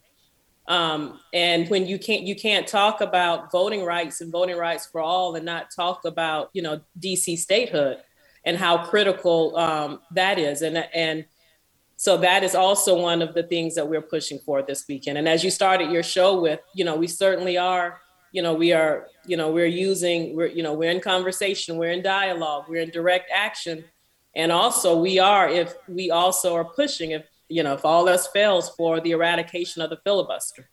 Um, 0.68 1.18
and 1.32 1.68
when 1.70 1.86
you 1.86 1.98
can't 1.98 2.22
you 2.24 2.36
can't 2.36 2.66
talk 2.66 3.00
about 3.00 3.50
voting 3.50 3.84
rights 3.84 4.20
and 4.20 4.30
voting 4.30 4.58
rights 4.58 4.86
for 4.86 5.00
all 5.00 5.34
and 5.34 5.44
not 5.44 5.70
talk 5.74 6.04
about 6.04 6.50
you 6.52 6.60
know 6.60 6.82
DC 7.00 7.38
statehood 7.38 7.98
and 8.44 8.56
how 8.56 8.84
critical 8.84 9.56
um, 9.56 10.00
that 10.12 10.38
is. 10.38 10.60
And 10.60 10.76
and 10.94 11.24
so 11.96 12.18
that 12.18 12.44
is 12.44 12.54
also 12.54 13.00
one 13.00 13.22
of 13.22 13.34
the 13.34 13.42
things 13.42 13.74
that 13.76 13.88
we're 13.88 14.02
pushing 14.02 14.38
for 14.40 14.62
this 14.62 14.84
weekend. 14.86 15.16
And 15.16 15.26
as 15.26 15.42
you 15.42 15.50
started 15.50 15.90
your 15.90 16.02
show 16.02 16.38
with 16.38 16.60
you 16.74 16.84
know 16.84 16.96
we 16.96 17.06
certainly 17.06 17.56
are 17.56 18.00
you 18.32 18.42
know 18.42 18.52
we 18.52 18.74
are 18.74 19.06
you 19.26 19.38
know 19.38 19.50
we're 19.50 19.64
using 19.64 20.36
we're 20.36 20.48
you 20.48 20.62
know 20.62 20.74
we're 20.74 20.90
in 20.90 21.00
conversation 21.00 21.78
we're 21.78 21.92
in 21.92 22.02
dialogue 22.02 22.66
we're 22.68 22.82
in 22.82 22.90
direct 22.90 23.30
action. 23.34 23.84
And 24.36 24.52
also 24.52 25.00
we 25.00 25.18
are 25.18 25.48
if 25.48 25.74
we 25.88 26.10
also 26.10 26.54
are 26.54 26.64
pushing 26.66 27.12
if 27.12 27.24
you 27.48 27.62
know, 27.62 27.74
if 27.74 27.84
all 27.84 28.08
else 28.08 28.26
fails, 28.28 28.70
for 28.70 29.00
the 29.00 29.12
eradication 29.12 29.82
of 29.82 29.90
the 29.90 29.98
filibuster. 30.04 30.68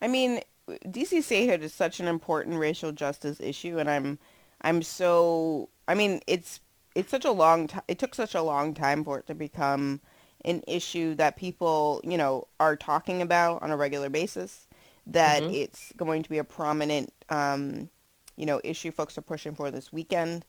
I 0.00 0.08
mean, 0.08 0.40
DC 0.68 1.22
statehood 1.22 1.62
is 1.62 1.74
such 1.74 2.00
an 2.00 2.08
important 2.08 2.58
racial 2.58 2.92
justice 2.92 3.40
issue, 3.40 3.78
and 3.78 3.90
I'm, 3.90 4.18
I'm 4.62 4.82
so. 4.82 5.68
I 5.86 5.94
mean, 5.94 6.20
it's 6.26 6.60
it's 6.94 7.10
such 7.10 7.24
a 7.24 7.32
long 7.32 7.68
time. 7.68 7.82
It 7.88 7.98
took 7.98 8.14
such 8.14 8.34
a 8.34 8.42
long 8.42 8.74
time 8.74 9.04
for 9.04 9.18
it 9.18 9.26
to 9.26 9.34
become 9.34 10.00
an 10.44 10.62
issue 10.66 11.14
that 11.16 11.36
people, 11.36 12.00
you 12.04 12.16
know, 12.16 12.46
are 12.60 12.76
talking 12.76 13.22
about 13.22 13.62
on 13.62 13.70
a 13.70 13.76
regular 13.76 14.08
basis. 14.08 14.66
That 15.06 15.42
mm-hmm. 15.42 15.54
it's 15.54 15.92
going 15.96 16.22
to 16.22 16.28
be 16.28 16.38
a 16.38 16.44
prominent, 16.44 17.12
um, 17.30 17.88
you 18.36 18.46
know, 18.46 18.60
issue 18.62 18.90
folks 18.90 19.16
are 19.16 19.22
pushing 19.22 19.54
for 19.54 19.70
this 19.70 19.92
weekend, 19.92 20.44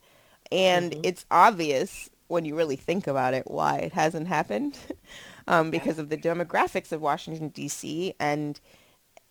and 0.51 0.91
mm-hmm. 0.91 1.01
it's 1.03 1.25
obvious 1.31 2.09
when 2.29 2.45
you 2.45 2.55
really 2.55 2.77
think 2.77 3.07
about 3.07 3.33
it, 3.33 3.43
why 3.51 3.77
it 3.79 3.93
hasn't 3.93 4.27
happened, 4.27 4.77
um, 5.47 5.71
because 5.71 5.99
of 5.99 6.09
the 6.09 6.17
demographics 6.17 6.93
of 6.93 7.01
Washington 7.01 7.49
D.C. 7.49 8.15
and 8.19 8.59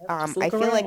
um, 0.09 0.37
I 0.41 0.51
feel 0.51 0.71
like 0.71 0.87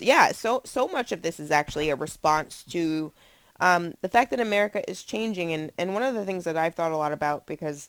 yeah, 0.00 0.32
so 0.32 0.62
so 0.64 0.88
much 0.88 1.12
of 1.12 1.22
this 1.22 1.40
is 1.40 1.50
actually 1.50 1.90
a 1.90 1.96
response 1.96 2.64
to 2.70 3.12
um, 3.60 3.94
the 4.00 4.08
fact 4.08 4.30
that 4.30 4.40
America 4.40 4.88
is 4.90 5.02
changing, 5.02 5.52
and 5.52 5.72
and 5.78 5.94
one 5.94 6.02
of 6.02 6.14
the 6.14 6.24
things 6.24 6.44
that 6.44 6.56
I've 6.56 6.74
thought 6.74 6.92
a 6.92 6.96
lot 6.96 7.12
about 7.12 7.46
because 7.46 7.88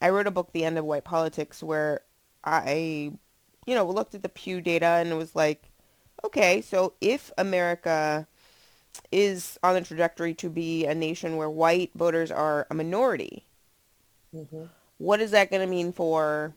I 0.00 0.10
wrote 0.10 0.26
a 0.26 0.30
book, 0.30 0.52
The 0.52 0.64
End 0.64 0.78
of 0.78 0.84
White 0.84 1.04
Politics, 1.04 1.62
where 1.62 2.02
I, 2.44 3.12
you 3.66 3.74
know, 3.74 3.86
looked 3.86 4.14
at 4.14 4.22
the 4.22 4.28
Pew 4.28 4.60
data 4.60 4.86
and 4.86 5.16
was 5.18 5.34
like, 5.34 5.70
okay, 6.24 6.60
so 6.60 6.94
if 7.00 7.32
America 7.38 8.26
is 9.10 9.58
on 9.62 9.74
the 9.74 9.80
trajectory 9.80 10.34
to 10.34 10.50
be 10.50 10.84
a 10.86 10.94
nation 10.94 11.36
where 11.36 11.48
white 11.48 11.90
voters 11.94 12.30
are 12.30 12.66
a 12.70 12.74
minority. 12.74 13.44
Mm-hmm. 14.34 14.64
What 14.98 15.20
is 15.20 15.30
that 15.30 15.50
going 15.50 15.62
to 15.62 15.70
mean 15.70 15.92
for 15.92 16.54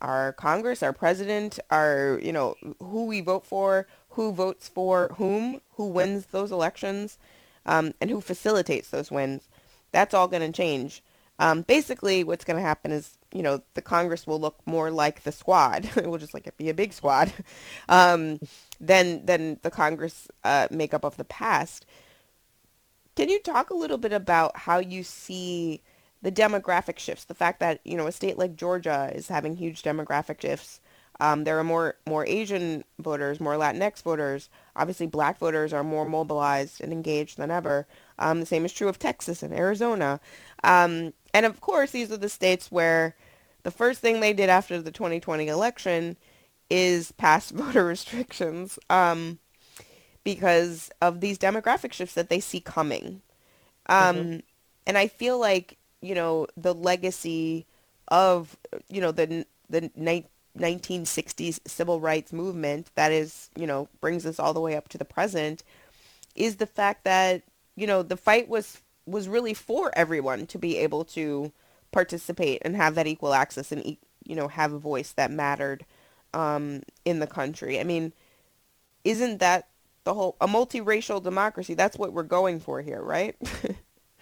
our 0.00 0.32
Congress, 0.32 0.82
our 0.82 0.92
president, 0.92 1.58
our, 1.70 2.18
you 2.22 2.32
know, 2.32 2.56
who 2.80 3.06
we 3.06 3.20
vote 3.20 3.46
for, 3.46 3.86
who 4.10 4.32
votes 4.32 4.68
for 4.68 5.14
whom, 5.16 5.60
who 5.74 5.86
wins 5.86 6.26
those 6.26 6.50
elections, 6.50 7.18
um, 7.66 7.94
and 8.00 8.10
who 8.10 8.20
facilitates 8.20 8.90
those 8.90 9.10
wins? 9.10 9.48
That's 9.92 10.14
all 10.14 10.28
going 10.28 10.50
to 10.50 10.56
change. 10.56 11.02
Um, 11.38 11.62
basically, 11.62 12.24
what's 12.24 12.44
going 12.44 12.56
to 12.56 12.62
happen 12.62 12.90
is, 12.90 13.16
you 13.32 13.42
know, 13.42 13.62
the 13.74 13.82
Congress 13.82 14.26
will 14.26 14.40
look 14.40 14.58
more 14.66 14.90
like 14.90 15.22
the 15.22 15.32
squad. 15.32 15.84
it 15.96 16.08
will 16.08 16.18
just 16.18 16.34
like 16.34 16.54
be 16.56 16.68
a 16.68 16.74
big 16.74 16.92
squad. 16.92 17.32
Um, 17.88 18.38
than 18.80 19.26
than 19.26 19.58
the 19.62 19.70
Congress 19.70 20.28
uh, 20.44 20.68
makeup 20.70 21.04
of 21.04 21.16
the 21.16 21.24
past. 21.24 21.84
Can 23.16 23.28
you 23.28 23.40
talk 23.40 23.70
a 23.70 23.74
little 23.76 23.98
bit 23.98 24.12
about 24.12 24.56
how 24.56 24.78
you 24.78 25.02
see 25.02 25.82
the 26.22 26.32
demographic 26.32 26.98
shifts? 26.98 27.24
The 27.24 27.34
fact 27.34 27.60
that 27.60 27.80
you 27.84 27.96
know 27.96 28.06
a 28.06 28.12
state 28.12 28.38
like 28.38 28.56
Georgia 28.56 29.10
is 29.14 29.28
having 29.28 29.56
huge 29.56 29.82
demographic 29.82 30.40
shifts. 30.40 30.80
Um, 31.20 31.44
there 31.44 31.58
are 31.58 31.64
more 31.64 31.96
more 32.08 32.26
Asian 32.26 32.84
voters, 32.98 33.40
more 33.40 33.54
Latinx 33.54 34.02
voters. 34.02 34.48
Obviously, 34.74 35.06
Black 35.06 35.38
voters 35.38 35.72
are 35.72 35.84
more 35.84 36.08
mobilized 36.08 36.80
and 36.80 36.92
engaged 36.92 37.36
than 37.36 37.50
ever. 37.50 37.86
Um, 38.20 38.40
the 38.40 38.46
same 38.46 38.64
is 38.64 38.72
true 38.72 38.88
of 38.88 38.98
Texas 38.98 39.42
and 39.42 39.52
Arizona. 39.52 40.20
Um, 40.62 41.12
and 41.32 41.46
of 41.46 41.60
course, 41.60 41.90
these 41.90 42.12
are 42.12 42.16
the 42.16 42.28
states 42.28 42.70
where 42.70 43.16
the 43.62 43.70
first 43.70 44.00
thing 44.00 44.20
they 44.20 44.32
did 44.32 44.48
after 44.48 44.80
the 44.80 44.92
2020 44.92 45.48
election 45.48 46.16
is 46.68 47.12
pass 47.12 47.50
voter 47.50 47.84
restrictions 47.84 48.78
um, 48.88 49.38
because 50.22 50.90
of 51.00 51.20
these 51.20 51.38
demographic 51.38 51.92
shifts 51.92 52.14
that 52.14 52.28
they 52.28 52.40
see 52.40 52.60
coming. 52.60 53.22
Um, 53.86 54.16
mm-hmm. 54.16 54.38
And 54.86 54.98
I 54.98 55.08
feel 55.08 55.38
like, 55.38 55.78
you 56.00 56.14
know, 56.14 56.46
the 56.56 56.74
legacy 56.74 57.66
of, 58.08 58.56
you 58.88 59.00
know, 59.00 59.12
the, 59.12 59.46
the 59.68 59.90
ni- 59.96 60.26
1960s 60.58 61.60
civil 61.66 62.00
rights 62.00 62.32
movement 62.32 62.90
that 62.94 63.12
is, 63.12 63.50
you 63.56 63.66
know, 63.66 63.88
brings 64.00 64.26
us 64.26 64.38
all 64.38 64.52
the 64.52 64.60
way 64.60 64.76
up 64.76 64.88
to 64.88 64.98
the 64.98 65.04
present 65.04 65.62
is 66.34 66.56
the 66.56 66.66
fact 66.66 67.04
that, 67.04 67.42
you 67.76 67.86
know, 67.86 68.02
the 68.02 68.16
fight 68.16 68.48
was 68.48 68.82
was 69.06 69.28
really 69.28 69.54
for 69.54 69.90
everyone 69.96 70.46
to 70.46 70.58
be 70.58 70.76
able 70.78 71.04
to 71.04 71.52
participate 71.92 72.62
and 72.64 72.76
have 72.76 72.94
that 72.94 73.06
equal 73.06 73.34
access 73.34 73.72
and, 73.72 73.96
you 74.24 74.36
know, 74.36 74.48
have 74.48 74.72
a 74.72 74.78
voice 74.78 75.12
that 75.12 75.30
mattered 75.30 75.84
um, 76.32 76.82
in 77.04 77.18
the 77.18 77.26
country. 77.26 77.80
I 77.80 77.84
mean, 77.84 78.12
isn't 79.04 79.38
that 79.38 79.68
the 80.04 80.14
whole 80.14 80.36
a 80.40 80.46
multiracial 80.46 81.22
democracy? 81.22 81.74
That's 81.74 81.98
what 81.98 82.12
we're 82.12 82.22
going 82.22 82.60
for 82.60 82.80
here, 82.82 83.02
right? 83.02 83.36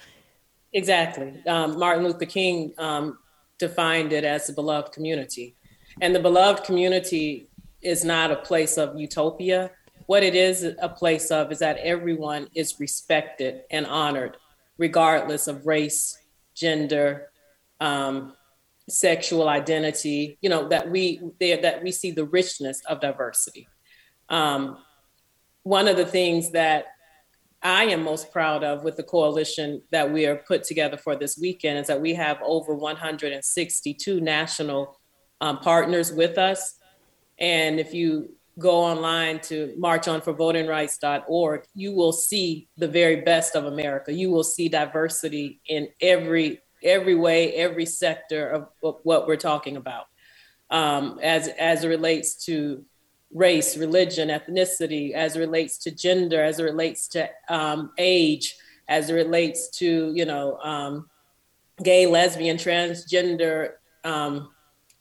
exactly. 0.72 1.42
Um, 1.46 1.78
Martin 1.78 2.04
Luther 2.04 2.26
King 2.26 2.72
um, 2.78 3.18
defined 3.58 4.12
it 4.12 4.24
as 4.24 4.48
a 4.48 4.52
beloved 4.52 4.92
community, 4.92 5.54
and 6.00 6.14
the 6.14 6.20
beloved 6.20 6.64
community 6.64 7.48
is 7.82 8.04
not 8.04 8.30
a 8.30 8.36
place 8.36 8.76
of 8.76 8.98
utopia. 8.98 9.70
What 10.08 10.22
it 10.22 10.34
is 10.34 10.64
a 10.64 10.88
place 10.88 11.30
of 11.30 11.52
is 11.52 11.58
that 11.58 11.76
everyone 11.78 12.48
is 12.54 12.80
respected 12.80 13.64
and 13.70 13.84
honored, 13.86 14.38
regardless 14.78 15.46
of 15.48 15.66
race, 15.66 16.18
gender, 16.54 17.28
um, 17.78 18.32
sexual 18.88 19.50
identity 19.50 20.38
you 20.40 20.48
know 20.48 20.66
that 20.66 20.90
we 20.90 21.20
that 21.40 21.82
we 21.82 21.92
see 21.92 22.10
the 22.10 22.24
richness 22.24 22.80
of 22.86 23.02
diversity. 23.02 23.68
Um, 24.30 24.78
one 25.62 25.88
of 25.88 25.98
the 25.98 26.06
things 26.06 26.52
that 26.52 26.86
i 27.62 27.84
am 27.84 28.02
most 28.02 28.32
proud 28.32 28.64
of 28.64 28.84
with 28.84 28.96
the 28.96 29.02
coalition 29.02 29.82
that 29.90 30.10
we 30.10 30.24
are 30.24 30.36
put 30.36 30.64
together 30.64 30.96
for 30.96 31.16
this 31.16 31.36
weekend 31.36 31.78
is 31.78 31.86
that 31.88 32.00
we 32.00 32.14
have 32.14 32.38
over 32.42 32.74
162 32.74 34.20
national 34.22 34.98
um, 35.42 35.58
partners 35.58 36.10
with 36.12 36.38
us. 36.38 36.76
And 37.38 37.78
if 37.78 37.92
you 37.92 38.37
go 38.58 38.76
online 38.76 39.38
to 39.40 39.74
marchonforvotingrights.org 39.78 41.62
you 41.74 41.92
will 41.92 42.12
see 42.12 42.68
the 42.76 42.88
very 42.88 43.16
best 43.20 43.54
of 43.54 43.64
america 43.66 44.12
you 44.12 44.30
will 44.30 44.44
see 44.44 44.68
diversity 44.68 45.60
in 45.66 45.88
every 46.00 46.60
every 46.82 47.14
way, 47.14 47.54
every 47.54 47.86
sector 47.86 48.48
of 48.48 48.68
what 48.80 49.26
we're 49.26 49.36
talking 49.36 49.76
about, 49.76 50.06
um, 50.70 51.18
as 51.22 51.48
as 51.48 51.84
it 51.84 51.88
relates 51.88 52.44
to 52.46 52.84
race, 53.32 53.76
religion, 53.76 54.28
ethnicity, 54.28 55.12
as 55.12 55.36
it 55.36 55.40
relates 55.40 55.78
to 55.78 55.90
gender, 55.90 56.42
as 56.42 56.58
it 56.58 56.64
relates 56.64 57.08
to 57.08 57.28
um, 57.48 57.92
age, 57.98 58.56
as 58.88 59.10
it 59.10 59.14
relates 59.14 59.70
to 59.70 60.12
you 60.14 60.24
know 60.24 60.58
um, 60.58 61.08
gay, 61.82 62.06
lesbian, 62.06 62.56
transgender, 62.56 63.72
um, 64.04 64.50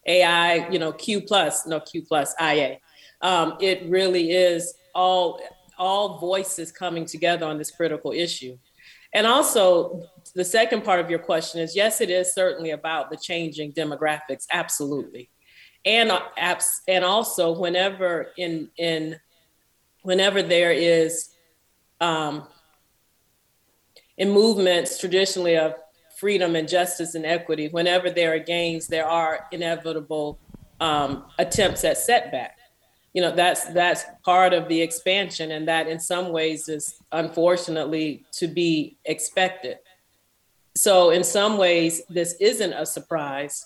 AI, 0.06 0.70
you 0.70 0.80
know 0.80 0.92
Q 0.92 1.22
plus, 1.22 1.68
no 1.68 1.80
Q 1.80 2.04
plus, 2.04 2.34
IA. 2.42 2.78
Um, 3.22 3.58
it 3.60 3.90
really 3.90 4.32
is 4.32 4.74
all 4.94 5.40
all 5.78 6.18
voices 6.18 6.72
coming 6.72 7.06
together 7.06 7.46
on 7.46 7.58
this 7.58 7.70
critical 7.70 8.12
issue. 8.12 8.58
And 9.14 9.26
also, 9.28 10.04
the 10.36 10.44
second 10.44 10.84
part 10.84 11.00
of 11.00 11.10
your 11.10 11.20
question 11.20 11.62
is 11.62 11.76
yes, 11.76 12.02
it 12.02 12.10
is 12.10 12.34
certainly 12.34 12.72
about 12.72 13.10
the 13.10 13.18
changing 13.18 13.74
demographics, 13.74 14.46
absolutely. 14.52 15.30
And 15.86 16.12
apps, 16.38 16.82
and 16.88 17.06
also 17.06 17.58
whenever 17.58 18.28
in 18.38 18.70
in 18.78 19.20
whenever 20.02 20.42
there 20.42 20.72
is 20.72 21.30
um, 22.02 22.48
in 24.18 24.30
movements 24.30 25.00
traditionally 25.00 25.58
of 25.58 25.76
freedom 26.18 26.56
and 26.56 26.68
justice 26.68 27.16
and 27.16 27.26
equity, 27.26 27.70
whenever 27.70 28.10
there 28.10 28.34
are 28.34 28.40
gains, 28.40 28.88
there 28.88 29.08
are 29.08 29.46
inevitable 29.52 30.40
um, 30.80 31.26
attempts 31.38 31.84
at 31.84 31.98
setback 31.98 32.57
you 33.18 33.24
know 33.24 33.32
that's 33.32 33.66
that's 33.74 34.06
part 34.24 34.54
of 34.54 34.68
the 34.68 34.80
expansion 34.80 35.50
and 35.50 35.68
that 35.68 35.88
in 35.88 36.00
some 36.00 36.32
ways 36.32 36.70
is 36.70 37.02
unfortunately 37.12 38.24
to 38.32 38.48
be 38.48 38.96
expected. 39.06 39.80
So 40.76 41.10
in 41.10 41.24
some 41.24 41.58
ways 41.58 42.04
this 42.10 42.36
isn't 42.40 42.74
a 42.74 42.86
surprise 42.86 43.66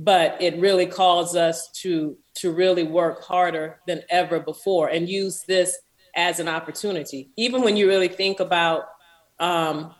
but 0.00 0.40
it 0.40 0.58
really 0.58 0.86
calls 0.86 1.36
us 1.36 1.68
to 1.82 2.16
to 2.36 2.50
really 2.50 2.82
work 2.82 3.22
harder 3.22 3.78
than 3.86 4.00
ever 4.08 4.40
before 4.40 4.88
and 4.88 5.06
use 5.06 5.42
this 5.42 5.76
as 6.14 6.40
an 6.40 6.48
opportunity. 6.48 7.28
Even 7.36 7.60
when 7.60 7.76
you 7.76 7.86
really 7.86 8.08
think 8.08 8.40
about 8.40 8.84
um, 9.38 9.94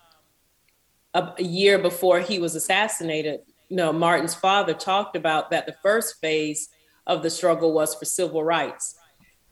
a, 1.12 1.34
a 1.38 1.42
year 1.42 1.78
before 1.78 2.20
he 2.20 2.38
was 2.38 2.54
assassinated 2.54 3.40
you 3.68 3.76
know 3.76 3.92
martin's 3.92 4.34
father 4.34 4.72
talked 4.72 5.16
about 5.16 5.50
that 5.50 5.66
the 5.66 5.74
first 5.82 6.20
phase 6.20 6.68
of 7.06 7.22
the 7.22 7.30
struggle 7.30 7.72
was 7.72 7.94
for 7.94 8.04
civil 8.04 8.42
rights. 8.42 8.96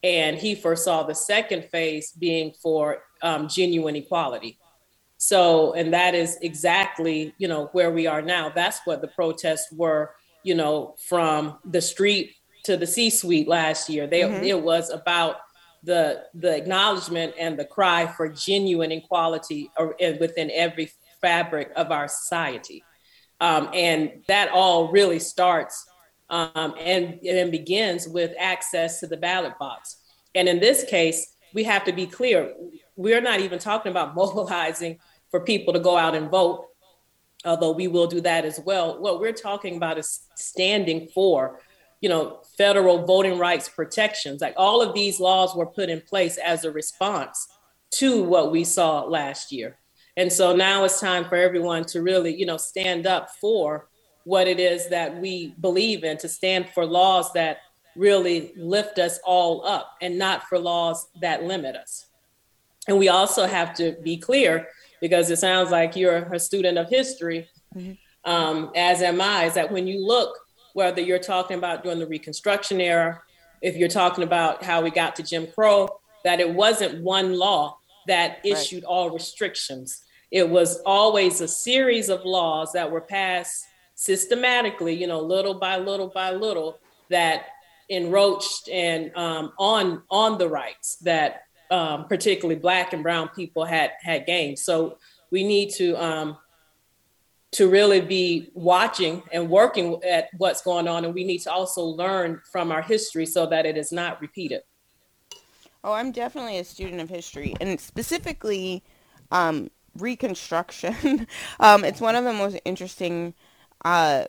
And 0.03 0.37
he 0.37 0.55
foresaw 0.55 1.05
the 1.05 1.15
second 1.15 1.65
phase 1.71 2.13
being 2.13 2.53
for 2.63 3.05
um, 3.23 3.49
genuine 3.49 3.97
equality. 3.97 4.59
So, 5.17 5.73
and 5.73 5.95
that 5.95 6.15
is 6.15 6.37
exactly, 6.43 7.35
you 7.39 7.49
know, 7.49 7.71
where 7.73 7.91
we 7.91 8.07
are 8.07 8.21
now. 8.21 8.51
That's 8.51 8.81
what 8.85 9.01
the 9.01 9.09
protests 9.09 9.73
were, 9.73 10.15
you 10.43 10.55
know, 10.55 10.97
from 11.09 11.59
the 11.65 11.81
street 11.81 12.35
to 12.65 12.77
the 12.77 12.87
C-suite 12.87 13.49
last 13.49 13.89
year. 13.89 14.07
They, 14.07 14.21
mm-hmm. 14.23 14.45
It 14.45 14.61
was 14.63 14.91
about 14.91 15.37
the 15.83 16.25
the 16.35 16.55
acknowledgement 16.57 17.35
and 17.39 17.59
the 17.59 17.65
cry 17.65 18.07
for 18.07 18.29
genuine 18.29 18.91
equality 18.91 19.71
within 20.01 20.51
every 20.53 20.91
fabric 21.21 21.71
of 21.77 21.91
our 21.91 22.09
society. 22.09 22.83
Um, 23.41 23.69
and 23.75 24.23
that 24.29 24.49
all 24.51 24.91
really 24.91 25.19
starts 25.19 25.87
um, 26.31 26.75
and, 26.79 27.21
and 27.25 27.51
begins 27.51 28.09
with 28.09 28.33
access 28.39 29.01
to 29.01 29.07
the 29.07 29.17
ballot 29.17 29.59
box. 29.59 29.97
And 30.35 30.49
in 30.49 30.61
this 30.61 30.85
case, 30.85 31.37
we 31.53 31.65
have 31.65 31.85
to 31.85 31.93
be 31.93 32.07
clear. 32.07 32.53
We're 32.97 33.21
not 33.21 33.41
even 33.41 33.59
talking 33.59 33.91
about 33.91 34.15
mobilizing 34.17 34.99
for 35.31 35.41
people 35.41 35.73
to 35.73 35.81
go 35.81 35.97
out 35.97 36.15
and 36.15 36.31
vote, 36.31 36.67
although 37.45 37.73
we 37.73 37.89
will 37.89 38.07
do 38.07 38.21
that 38.23 38.45
as 38.45 38.61
well. 38.61 39.01
What 39.01 39.21
we're 39.21 39.33
talking 39.33 39.77
about 39.77 39.99
is 39.99 40.21
standing 40.37 41.09
for, 41.09 41.61
you 42.01 42.09
know, 42.09 42.41
federal 42.57 43.05
voting 43.05 43.39
rights 43.39 43.69
protections. 43.69 44.41
Like 44.41 44.55
all 44.57 44.83
of 44.83 44.95
these 44.95 45.21
laws 45.21 45.55
were 45.55 45.67
put 45.67 45.89
in 45.89 46.01
place 46.01 46.37
as 46.39 46.65
a 46.65 46.71
response 46.71 47.49
to 47.93 48.23
what 48.23 48.51
we 48.51 48.65
saw 48.65 49.05
last 49.05 49.53
year. 49.53 49.79
And 50.17 50.33
so 50.33 50.55
now 50.55 50.85
it's 50.85 51.01
time 51.01 51.25
for 51.25 51.37
everyone 51.37 51.85
to 51.87 52.03
really, 52.03 52.35
you 52.35 52.47
know, 52.47 52.57
stand 52.57 53.07
up 53.07 53.31
for 53.41 53.89
what 54.25 54.49
it 54.49 54.59
is 54.59 54.89
that 54.89 55.21
we 55.21 55.55
believe 55.61 56.05
in, 56.05 56.17
to 56.19 56.29
stand 56.29 56.69
for 56.71 56.85
laws 56.85 57.33
that 57.35 57.59
really 57.97 58.53
lift 58.57 58.99
us 58.99 59.21
all 59.25 59.65
up 59.67 59.97
and 60.03 60.19
not 60.19 60.45
for 60.49 60.59
laws 60.59 61.09
that 61.21 61.45
limit 61.45 61.77
us. 61.77 62.07
And 62.89 62.99
we 62.99 63.09
also 63.09 63.47
have 63.47 63.75
to 63.75 63.97
be 64.03 64.17
clear, 64.17 64.69
because 65.01 65.31
it 65.31 65.39
sounds 65.39 65.71
like 65.71 65.97
you're 65.97 66.25
a 66.33 66.39
student 66.39 66.79
of 66.79 66.89
history, 66.89 67.49
mm-hmm. 67.75 67.93
um, 68.31 68.71
as 68.75 69.03
am 69.03 69.21
I, 69.21 69.45
is 69.45 69.55
that 69.55 69.71
when 69.71 69.87
you 69.87 70.05
look, 70.05 70.39
whether 70.73 71.01
you're 71.01 71.19
talking 71.19 71.59
about 71.59 71.83
during 71.83 71.99
the 71.99 72.07
Reconstruction 72.07 72.81
era, 72.81 73.23
if 73.63 73.77
you're 73.77 73.89
talking 73.89 74.25
about 74.25 74.63
how 74.63 74.83
we 74.83 74.91
got 74.91 75.17
to 75.17 75.23
Jim 75.23 75.47
Crow, 75.47 76.01
that 76.25 76.41
it 76.41 76.53
wasn't 76.53 77.03
one 77.03 77.35
law 77.35 77.79
that 78.07 78.39
issued 78.45 78.83
right. 78.83 78.89
all 78.89 79.11
restrictions. 79.11 80.03
It 80.31 80.49
was 80.49 80.81
always 80.85 81.41
a 81.41 81.49
series 81.49 82.09
of 82.09 82.25
laws 82.25 82.73
that 82.73 82.91
were 82.91 83.01
passed 83.01 83.67
systematically, 83.95 84.95
you 84.95 85.07
know, 85.07 85.21
little 85.21 85.55
by 85.55 85.79
little 85.79 86.09
by 86.09 86.33
little, 86.33 86.79
that 87.11 87.47
enroached 87.91 88.69
and 88.71 89.15
um, 89.17 89.53
on 89.59 90.03
on 90.11 90.39
the 90.39 90.49
rights 90.49 90.97
that 90.97 91.43
um, 91.71 92.07
particularly 92.07 92.59
Black 92.59 92.93
and 92.93 93.03
Brown 93.03 93.29
people 93.29 93.65
had 93.65 93.93
had 94.01 94.27
gained. 94.27 94.59
So 94.59 94.99
we 95.31 95.45
need 95.45 95.71
to 95.75 95.95
um, 95.95 96.37
to 97.53 97.69
really 97.69 98.01
be 98.01 98.51
watching 98.55 99.23
and 99.33 99.49
working 99.49 100.03
at 100.05 100.29
what's 100.37 100.63
going 100.63 100.89
on, 100.89 101.05
and 101.05 101.15
we 101.15 101.25
need 101.25 101.39
to 101.39 101.53
also 101.53 101.83
learn 101.83 102.41
from 102.51 102.73
our 102.73 102.83
history 102.83 103.27
so 103.27 103.47
that 103.47 103.67
it 103.67 103.77
is 103.77 103.93
not 103.93 104.21
repeated. 104.21 104.63
Oh, 105.83 105.93
I'm 105.93 106.13
definitely 106.13 106.59
a 106.59 106.65
student 106.65 107.01
of 107.01 107.09
history, 107.09 107.55
and 107.61 107.81
specifically 107.81 108.83
um, 109.31 109.71
Reconstruction. 109.97 111.27
um, 111.61 111.85
it's 111.85 112.01
one 112.01 112.17
of 112.17 112.25
the 112.25 112.33
most 112.33 112.59
interesting 112.65 113.35
uh, 113.85 114.25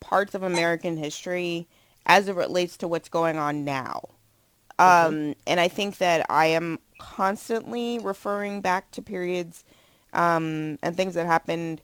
parts 0.00 0.34
of 0.34 0.42
American 0.42 0.96
history 0.96 1.68
as 2.06 2.28
it 2.28 2.34
relates 2.34 2.76
to 2.78 2.88
what's 2.88 3.08
going 3.08 3.36
on 3.36 3.64
now. 3.64 4.08
Um, 4.78 4.86
mm-hmm. 4.86 5.32
And 5.46 5.60
I 5.60 5.68
think 5.68 5.98
that 5.98 6.26
I 6.30 6.46
am 6.46 6.78
constantly 6.98 7.98
referring 7.98 8.60
back 8.60 8.90
to 8.92 9.02
periods 9.02 9.64
um, 10.12 10.78
and 10.82 10.96
things 10.96 11.14
that 11.14 11.26
happened 11.26 11.82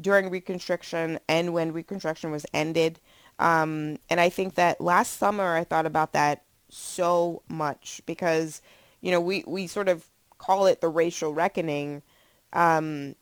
during 0.00 0.30
Reconstruction 0.30 1.18
and 1.28 1.52
when 1.52 1.72
Reconstruction 1.72 2.30
was 2.30 2.46
ended. 2.52 3.00
Um, 3.38 3.98
and 4.08 4.20
I 4.20 4.28
think 4.28 4.54
that 4.54 4.80
last 4.80 5.18
summer 5.18 5.56
I 5.56 5.64
thought 5.64 5.86
about 5.86 6.12
that 6.12 6.44
so 6.68 7.42
much 7.48 8.00
because, 8.06 8.62
you 9.00 9.10
know, 9.10 9.20
we, 9.20 9.44
we 9.46 9.66
sort 9.66 9.88
of 9.88 10.08
call 10.38 10.66
it 10.66 10.80
the 10.80 10.88
racial 10.88 11.32
reckoning. 11.34 12.02
Um, 12.52 13.14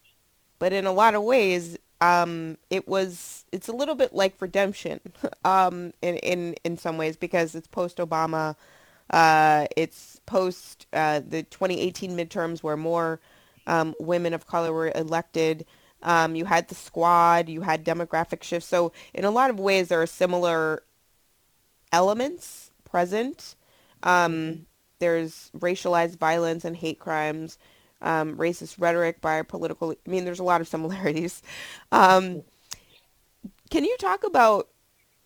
but 0.59 0.73
in 0.73 0.87
a 0.87 0.93
lot 0.93 1.15
of 1.15 1.23
ways, 1.23 1.79
um, 2.01 2.59
it 2.71 2.89
was 2.89 3.45
it's 3.53 3.69
a 3.69 3.73
little 3.73 3.95
bit 3.95 4.15
like 4.15 4.35
redemption 4.41 5.01
um, 5.45 5.93
in, 6.03 6.17
in 6.17 6.55
in 6.65 6.77
some 6.77 6.97
ways 6.99 7.17
because 7.17 7.55
it's 7.55 7.67
post 7.67 7.99
Obama, 7.99 8.57
uh, 9.11 9.67
it's 9.77 10.21
post 10.27 10.87
uh, 10.93 11.21
the 11.27 11.43
2018 11.45 12.17
midterms 12.17 12.63
where 12.63 12.77
more 12.77 13.21
um, 13.67 13.95
women 13.99 14.35
of 14.35 14.47
color 14.47 14.73
were 14.73 14.93
elected. 14.95 15.67
Um, 16.03 16.35
you 16.35 16.45
had 16.45 16.69
the 16.69 16.75
squad, 16.75 17.49
you 17.49 17.63
had 17.63 17.85
demographic 17.85 18.43
shifts. 18.43 18.69
So 18.69 18.93
in 19.15 19.25
a 19.25 19.31
lot 19.31 19.49
of 19.49 19.59
ways, 19.59 19.89
there 19.89 20.03
are 20.03 20.07
similar 20.07 20.83
elements 21.93 22.71
present. 22.85 23.55
Um, 24.03 24.67
there's 24.99 25.51
racialized 25.57 26.19
violence 26.19 26.65
and 26.65 26.77
hate 26.77 26.99
crimes 26.99 27.59
um, 28.05 28.37
racist 28.37 28.77
rhetoric 28.79 29.21
by 29.21 29.43
political. 29.43 29.91
I 29.91 30.11
mean, 30.11 30.25
there's 30.25 30.39
a 30.39 30.45
lot 30.45 30.61
of 30.61 30.69
similarities. 30.69 31.43
Um, 31.91 32.43
can 33.71 33.85
you 33.85 33.97
talk 33.99 34.23
about 34.23 34.69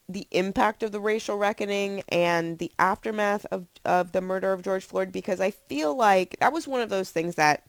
the 0.09 0.27
impact 0.31 0.83
of 0.83 0.91
the 0.91 1.01
racial 1.01 1.37
reckoning 1.37 2.03
and 2.09 2.59
the 2.59 2.73
aftermath 2.79 3.45
of 3.51 3.67
of 3.85 4.13
the 4.13 4.23
murder 4.23 4.53
of 4.53 4.63
George 4.63 4.85
Floyd? 4.85 5.13
Because 5.13 5.41
I 5.41 5.51
feel 5.51 5.95
like 5.95 6.37
that 6.41 6.53
was 6.53 6.67
one 6.67 6.81
of 6.81 6.89
those 6.89 7.11
things 7.11 7.35
that 7.35 7.65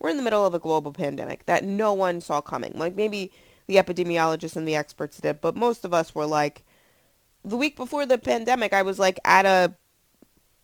we're 0.00 0.10
in 0.10 0.16
the 0.16 0.22
middle 0.22 0.44
of 0.44 0.54
a 0.54 0.58
global 0.58 0.92
pandemic 0.92 1.46
that 1.46 1.62
no 1.62 1.92
one 1.92 2.20
saw 2.20 2.40
coming. 2.40 2.72
Like 2.74 2.96
maybe 2.96 3.30
the 3.66 3.76
epidemiologists 3.76 4.56
and 4.56 4.66
the 4.66 4.76
experts 4.76 5.18
did, 5.18 5.40
but 5.40 5.56
most 5.56 5.84
of 5.84 5.94
us 5.94 6.14
were 6.14 6.26
like, 6.26 6.64
the 7.44 7.56
week 7.56 7.76
before 7.76 8.04
the 8.06 8.18
pandemic, 8.18 8.72
I 8.72 8.82
was 8.82 8.98
like 8.98 9.20
at 9.24 9.46
a 9.46 9.74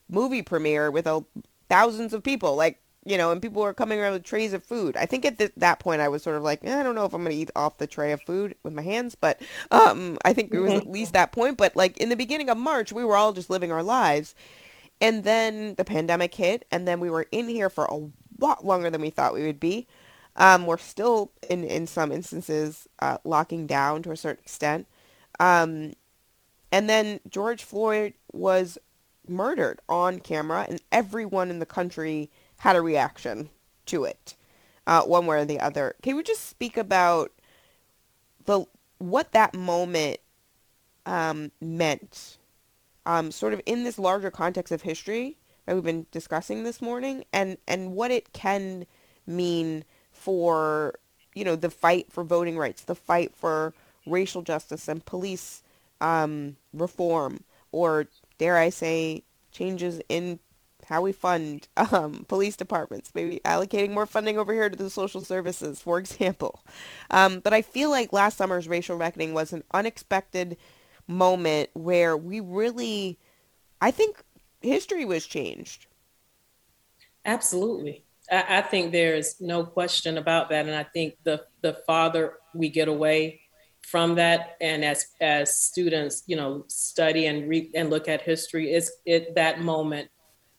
movie 0.09 0.43
premiere 0.43 0.91
with 0.91 1.07
a 1.07 1.25
thousands 1.69 2.13
of 2.13 2.23
people. 2.23 2.57
Like 2.57 2.83
you 3.11 3.19
know, 3.19 3.33
and 3.33 3.43
people 3.43 3.63
were 3.63 3.75
coming 3.75 3.99
around 3.99 4.13
with 4.13 4.23
trays 4.23 4.53
of 4.53 4.63
food. 4.63 4.97
I 4.97 5.05
think 5.05 5.25
at 5.25 5.39
th- 5.39 5.53
that 5.57 5.81
point 5.81 6.01
I 6.01 6.09
was 6.09 6.23
sort 6.23 6.37
of 6.37 6.45
like, 6.45 6.61
eh, 6.63 6.79
I 6.79 6.83
don't 6.85 6.95
know 6.95 7.05
if 7.05 7.13
I'm 7.13 7.23
going 7.25 7.35
to 7.35 7.43
eat 7.43 7.51
off 7.57 7.79
the 7.79 7.89
tray 7.89 8.13
of 8.13 8.23
food 8.23 8.55
with 8.63 8.73
my 8.73 8.83
hands, 8.83 9.17
but 9.17 9.43
um, 9.73 10.17
I 10.25 10.33
think 10.33 10.55
it 10.55 10.61
was 10.61 10.73
at 10.73 10.89
least 10.89 11.13
that 11.15 11.33
point. 11.33 11.57
But 11.57 11.75
like 11.75 11.97
in 11.97 12.09
the 12.09 12.17
beginning 12.17 12.49
of 12.49 12.57
March, 12.57 12.93
we 12.93 13.05
were 13.05 13.17
all 13.17 13.33
just 13.33 13.51
living 13.51 13.73
our 13.73 13.83
lives. 13.83 14.35
And 15.01 15.25
then 15.25 15.75
the 15.75 15.85
pandemic 15.85 16.35
hit, 16.35 16.67
and 16.71 16.87
then 16.87 17.01
we 17.01 17.11
were 17.11 17.27
in 17.33 17.49
here 17.49 17.71
for 17.71 17.87
a 17.87 18.11
lot 18.39 18.65
longer 18.65 18.91
than 18.91 19.01
we 19.01 19.11
thought 19.11 19.35
we 19.35 19.47
would 19.47 19.61
be. 19.61 19.89
Um, 20.37 20.67
we're 20.67 20.79
still, 20.79 21.33
in, 21.49 21.65
in 21.65 21.87
some 21.87 22.13
instances, 22.13 22.87
uh, 23.01 23.19
locking 23.25 23.67
down 23.67 24.03
to 24.03 24.13
a 24.13 24.17
certain 24.17 24.43
extent. 24.45 24.87
Um, 25.41 25.95
and 26.71 26.89
then 26.89 27.21
George 27.29 27.65
Floyd 27.65 28.15
was 28.33 28.79
murdered 29.27 29.81
on 29.89 30.21
camera, 30.21 30.67
and 30.69 30.81
everyone 30.93 31.51
in 31.51 31.59
the 31.59 31.67
country 31.67 32.31
had 32.61 32.77
a 32.77 32.83
reaction 32.83 33.49
to 33.87 34.05
it, 34.05 34.37
uh, 34.87 35.03
one 35.03 35.25
way 35.25 35.41
or 35.41 35.45
the 35.47 35.59
other. 35.59 35.95
Can 36.03 36.15
we 36.15 36.23
just 36.23 36.47
speak 36.47 36.77
about 36.77 37.33
the 38.45 38.67
what 38.99 39.33
that 39.33 39.55
moment 39.55 40.19
um, 41.07 41.53
meant, 41.59 42.37
um, 43.07 43.31
sort 43.31 43.55
of 43.55 43.63
in 43.65 43.85
this 43.85 43.99
larger 43.99 44.31
context 44.31 44.73
of 44.73 44.83
history 44.83 45.39
that 45.65 45.75
we've 45.75 45.85
been 45.85 46.07
discussing 46.11 46.65
this 46.65 46.83
morning, 46.83 47.25
and 47.33 47.57
and 47.67 47.93
what 47.93 48.11
it 48.11 48.35
can 48.35 48.85
mean 49.27 49.85
for 50.13 50.99
you 51.35 51.45
know 51.45 51.57
the 51.57 51.71
fight 51.71 52.13
for 52.13 52.25
voting 52.25 52.59
rights, 52.59 52.83
the 52.83 52.95
fight 52.95 53.35
for 53.35 53.73
racial 54.07 54.43
justice 54.43 54.87
and 54.87 55.07
police 55.07 55.63
um, 56.03 56.57
reform, 56.75 57.43
or 57.73 58.07
dare 58.37 58.59
I 58.59 58.69
say, 58.69 59.23
changes 59.51 60.03
in 60.11 60.41
how 60.91 61.01
we 61.01 61.13
fund 61.13 61.69
um, 61.77 62.27
police 62.29 62.57
departments, 62.57 63.13
maybe 63.15 63.41
allocating 63.45 63.93
more 63.93 64.07
funding 64.07 64.37
over 64.37 64.53
here 64.53 64.69
to 64.69 64.77
the 64.77 64.91
social 64.91 65.23
services, 65.23 65.81
for 65.81 65.99
example. 65.99 66.63
Um, 67.11 67.41
but 67.41 67.55
I 67.55 67.63
feel 67.63 67.91
like 67.91 68.13
last 68.13 68.37
summer's 68.37 68.69
racial 68.69 68.97
reckoning 68.97 69.33
was 69.33 69.53
an 69.53 69.65
unexpected 69.73 70.57
moment 71.07 71.71
where 71.73 72.17
we 72.17 72.41
really, 72.41 73.19
I 73.81 73.91
think 73.91 74.23
history 74.61 75.05
was 75.05 75.27
changed. 75.27 75.87
Absolutely. 77.25 78.05
I, 78.31 78.59
I 78.59 78.63
think 78.63 78.93
there's 78.93 79.41
no 79.41 79.65
question 79.65 80.19
about 80.19 80.51
that. 80.51 80.67
And 80.67 80.75
I 80.75 80.85
think 80.85 81.17
the, 81.23 81.45
the 81.63 81.79
farther 81.87 82.35
we 82.53 82.69
get 82.69 82.89
away 82.89 83.41
from 83.83 84.17
that 84.17 84.57
and 84.61 84.85
as 84.85 85.07
as 85.23 85.59
students 85.59 86.23
you 86.27 86.37
know 86.37 86.65
study 86.69 87.27
and 87.27 87.49
read 87.49 87.71
and 87.75 87.89
look 87.89 88.09
at 88.09 88.21
history 88.21 88.71
is 88.75 88.93
it 89.07 89.35
that 89.35 89.63
moment 89.63 90.11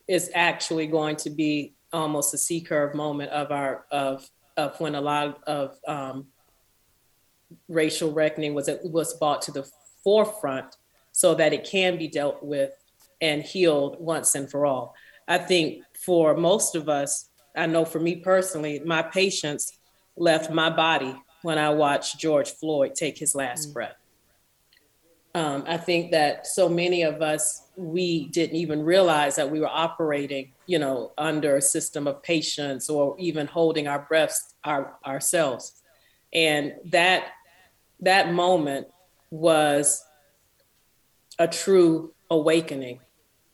is 0.08 0.30
actually 0.34 0.86
going 0.86 1.16
to 1.16 1.30
be 1.30 1.74
almost 1.92 2.34
a 2.34 2.38
C 2.38 2.60
curve 2.60 2.94
moment 2.94 3.30
of 3.30 3.50
our 3.50 3.86
of 3.90 4.28
of 4.56 4.78
when 4.80 4.94
a 4.94 5.00
lot 5.00 5.42
of 5.44 5.78
um, 5.86 6.26
racial 7.68 8.12
reckoning 8.12 8.54
was 8.54 8.68
it 8.68 8.80
was 8.84 9.14
brought 9.14 9.42
to 9.42 9.52
the 9.52 9.68
forefront 10.02 10.76
so 11.12 11.34
that 11.34 11.52
it 11.52 11.64
can 11.64 11.98
be 11.98 12.08
dealt 12.08 12.42
with 12.42 12.72
and 13.20 13.42
healed 13.42 13.96
once 14.00 14.34
and 14.34 14.50
for 14.50 14.66
all. 14.66 14.94
I 15.28 15.38
think 15.38 15.84
for 16.04 16.36
most 16.36 16.74
of 16.74 16.88
us, 16.88 17.28
I 17.56 17.66
know 17.66 17.84
for 17.84 18.00
me 18.00 18.16
personally, 18.16 18.80
my 18.84 19.02
patience 19.02 19.78
left 20.16 20.50
my 20.50 20.70
body 20.70 21.14
when 21.42 21.58
I 21.58 21.70
watched 21.70 22.18
George 22.18 22.50
Floyd 22.50 22.94
take 22.94 23.18
his 23.18 23.34
last 23.34 23.70
mm. 23.70 23.74
breath. 23.74 23.96
Um, 25.34 25.64
I 25.66 25.76
think 25.76 26.10
that 26.10 26.46
so 26.46 26.68
many 26.68 27.02
of 27.02 27.22
us, 27.22 27.61
we 27.76 28.26
didn't 28.28 28.56
even 28.56 28.82
realize 28.82 29.36
that 29.36 29.50
we 29.50 29.60
were 29.60 29.68
operating, 29.68 30.52
you 30.66 30.78
know, 30.78 31.12
under 31.16 31.56
a 31.56 31.62
system 31.62 32.06
of 32.06 32.22
patience 32.22 32.90
or 32.90 33.16
even 33.18 33.46
holding 33.46 33.88
our 33.88 34.00
breaths 34.00 34.54
our, 34.64 34.94
ourselves. 35.06 35.82
And 36.32 36.74
that 36.86 37.28
that 38.00 38.32
moment 38.32 38.88
was 39.30 40.04
a 41.38 41.48
true 41.48 42.12
awakening 42.30 43.00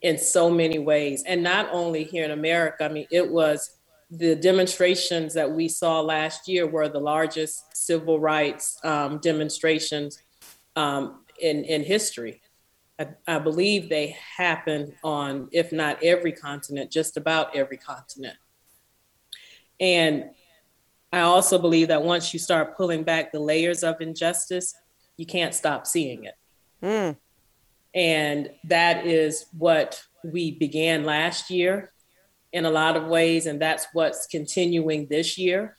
in 0.02 0.18
so 0.18 0.50
many 0.50 0.78
ways. 0.78 1.22
And 1.26 1.42
not 1.42 1.68
only 1.72 2.04
here 2.04 2.24
in 2.24 2.30
America, 2.30 2.84
I 2.84 2.88
mean, 2.88 3.06
it 3.10 3.30
was 3.30 3.78
the 4.10 4.34
demonstrations 4.34 5.34
that 5.34 5.50
we 5.50 5.68
saw 5.68 6.00
last 6.00 6.48
year 6.48 6.66
were 6.66 6.88
the 6.88 7.00
largest 7.00 7.76
civil 7.76 8.18
rights 8.18 8.78
um, 8.84 9.18
demonstrations 9.18 10.22
um, 10.76 11.20
in, 11.40 11.64
in 11.64 11.82
history. 11.82 12.40
I, 12.98 13.08
I, 13.26 13.38
believe 13.38 13.88
they 13.88 14.16
happen 14.36 14.94
on, 15.04 15.48
if 15.52 15.72
not 15.72 16.02
every 16.02 16.32
continent, 16.32 16.90
just 16.90 17.16
about 17.16 17.54
every 17.54 17.76
continent. 17.76 18.36
And 19.78 20.30
I 21.12 21.20
also 21.20 21.58
believe 21.58 21.88
that 21.88 22.02
once 22.02 22.32
you 22.32 22.38
start 22.38 22.76
pulling 22.76 23.04
back 23.04 23.32
the 23.32 23.40
layers 23.40 23.82
of 23.82 24.00
injustice, 24.00 24.74
you 25.16 25.26
can't 25.26 25.54
stop 25.54 25.86
seeing 25.86 26.24
it. 26.24 26.34
Mm. 26.82 27.16
And 27.94 28.50
that 28.64 29.06
is 29.06 29.46
what 29.56 30.02
we 30.24 30.52
began 30.52 31.04
last 31.04 31.50
year 31.50 31.92
in 32.52 32.64
a 32.64 32.70
lot 32.70 32.96
of 32.96 33.06
ways, 33.06 33.46
and 33.46 33.60
that's 33.60 33.86
what's 33.92 34.26
continuing 34.26 35.06
this 35.06 35.38
year. 35.38 35.76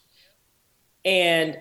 And 1.04 1.58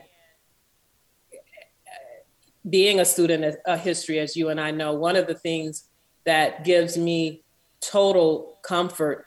being 2.69 3.01
a 3.01 3.05
student 3.05 3.57
of 3.67 3.81
history, 3.81 4.19
as 4.19 4.37
you 4.37 4.49
and 4.49 4.61
I 4.61 4.71
know, 4.71 4.95
one 4.95 5.17
of 5.17 5.27
the 5.27 5.35
things 5.35 5.85
that 6.25 6.65
gives 6.65 6.99
me 6.99 7.43
total 7.81 8.59
comfort 8.63 9.25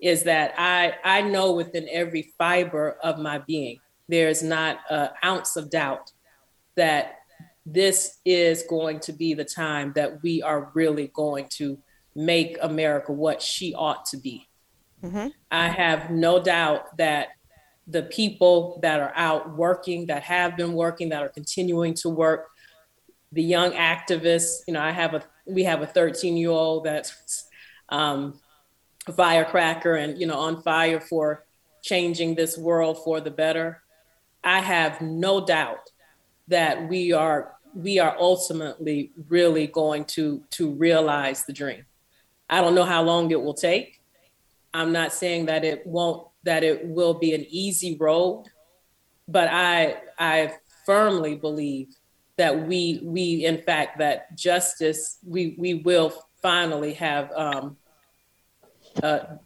is 0.00 0.22
that 0.24 0.54
I, 0.56 0.94
I 1.04 1.22
know 1.22 1.52
within 1.52 1.86
every 1.90 2.32
fiber 2.38 2.96
of 3.02 3.18
my 3.18 3.38
being, 3.38 3.78
there's 4.08 4.42
not 4.42 4.80
an 4.88 5.10
ounce 5.22 5.56
of 5.56 5.70
doubt 5.70 6.12
that 6.76 7.16
this 7.66 8.18
is 8.24 8.64
going 8.68 9.00
to 9.00 9.12
be 9.12 9.34
the 9.34 9.44
time 9.44 9.92
that 9.94 10.22
we 10.22 10.42
are 10.42 10.70
really 10.74 11.08
going 11.08 11.46
to 11.50 11.78
make 12.16 12.56
America 12.62 13.12
what 13.12 13.40
she 13.42 13.74
ought 13.74 14.06
to 14.06 14.16
be. 14.16 14.48
Mm-hmm. 15.04 15.28
I 15.50 15.68
have 15.68 16.10
no 16.10 16.42
doubt 16.42 16.96
that 16.96 17.28
the 17.86 18.02
people 18.04 18.78
that 18.82 19.00
are 19.00 19.12
out 19.14 19.56
working, 19.56 20.06
that 20.06 20.22
have 20.22 20.56
been 20.56 20.72
working, 20.72 21.10
that 21.10 21.22
are 21.22 21.28
continuing 21.28 21.94
to 21.94 22.08
work, 22.08 22.49
the 23.32 23.42
young 23.42 23.72
activists, 23.72 24.60
you 24.66 24.74
know, 24.74 24.80
I 24.80 24.90
have 24.90 25.14
a, 25.14 25.22
we 25.46 25.64
have 25.64 25.82
a 25.82 25.86
13 25.86 26.36
year 26.36 26.50
old 26.50 26.84
that's 26.84 27.46
um, 27.88 28.40
a 29.06 29.12
firecracker 29.12 29.94
and, 29.94 30.20
you 30.20 30.26
know, 30.26 30.38
on 30.38 30.62
fire 30.62 31.00
for 31.00 31.44
changing 31.82 32.34
this 32.34 32.58
world 32.58 33.02
for 33.04 33.20
the 33.20 33.30
better. 33.30 33.82
I 34.42 34.60
have 34.60 35.00
no 35.00 35.44
doubt 35.44 35.90
that 36.48 36.88
we 36.88 37.12
are 37.12 37.54
we 37.72 38.00
are 38.00 38.16
ultimately 38.18 39.12
really 39.28 39.66
going 39.66 40.04
to 40.04 40.42
to 40.50 40.70
realize 40.72 41.44
the 41.44 41.52
dream. 41.52 41.84
I 42.48 42.60
don't 42.60 42.74
know 42.74 42.84
how 42.84 43.02
long 43.02 43.30
it 43.30 43.40
will 43.40 43.54
take. 43.54 44.00
I'm 44.74 44.92
not 44.92 45.12
saying 45.12 45.46
that 45.46 45.64
it 45.64 45.86
won't 45.86 46.26
that 46.44 46.64
it 46.64 46.86
will 46.86 47.14
be 47.14 47.34
an 47.34 47.46
easy 47.48 47.96
road, 47.96 48.46
but 49.28 49.48
I 49.48 49.98
I 50.18 50.54
firmly 50.84 51.36
believe 51.36 51.94
that 52.40 52.66
we 52.66 53.02
we 53.04 53.44
in 53.44 53.60
fact 53.60 53.98
that 53.98 54.34
justice 54.34 55.18
we 55.26 55.54
we 55.58 55.74
will 55.74 56.10
finally 56.40 56.94
have 56.94 57.30
um, 57.32 57.76
a, 59.02 59.38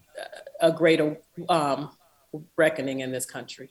a 0.61 0.71
greater 0.71 1.19
um, 1.49 1.91
reckoning 2.57 3.01
in 3.01 3.11
this 3.11 3.27
country. 3.27 3.71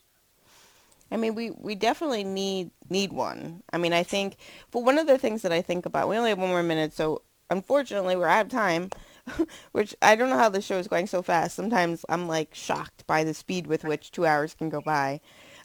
I 1.09 1.15
mean, 1.15 1.35
we, 1.35 1.51
we 1.51 1.75
definitely 1.75 2.25
need 2.25 2.71
need 2.89 3.13
one. 3.13 3.63
I 3.71 3.77
mean, 3.77 3.93
I 3.93 4.03
think, 4.03 4.35
but 4.71 4.83
one 4.83 4.97
of 4.97 5.07
the 5.07 5.17
things 5.17 5.41
that 5.43 5.53
I 5.53 5.61
think 5.61 5.85
about, 5.85 6.09
we 6.09 6.17
only 6.17 6.31
have 6.31 6.39
one 6.39 6.49
more 6.49 6.61
minute, 6.61 6.91
so 6.91 7.21
unfortunately 7.49 8.17
we're 8.17 8.27
out 8.27 8.47
of 8.47 8.51
time. 8.51 8.89
which 9.71 9.95
I 10.01 10.17
don't 10.17 10.29
know 10.29 10.37
how 10.37 10.49
the 10.49 10.61
show 10.61 10.77
is 10.77 10.89
going 10.89 11.07
so 11.07 11.21
fast. 11.21 11.55
Sometimes 11.55 12.03
I'm 12.09 12.27
like 12.27 12.53
shocked 12.53 13.07
by 13.07 13.23
the 13.23 13.33
speed 13.33 13.67
with 13.67 13.85
which 13.85 14.11
two 14.11 14.25
hours 14.25 14.53
can 14.53 14.67
go 14.67 14.81
by. 14.81 15.21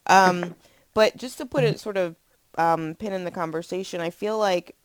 Um, 0.07 0.55
but 0.95 1.17
just 1.17 1.39
to 1.39 1.47
put 1.47 1.65
it 1.65 1.81
sort 1.81 1.97
of 1.97 2.15
um, 2.59 2.95
pin 2.97 3.13
in 3.13 3.25
the 3.25 3.31
conversation, 3.31 4.01
I 4.01 4.11
feel 4.11 4.37
like, 4.37 4.77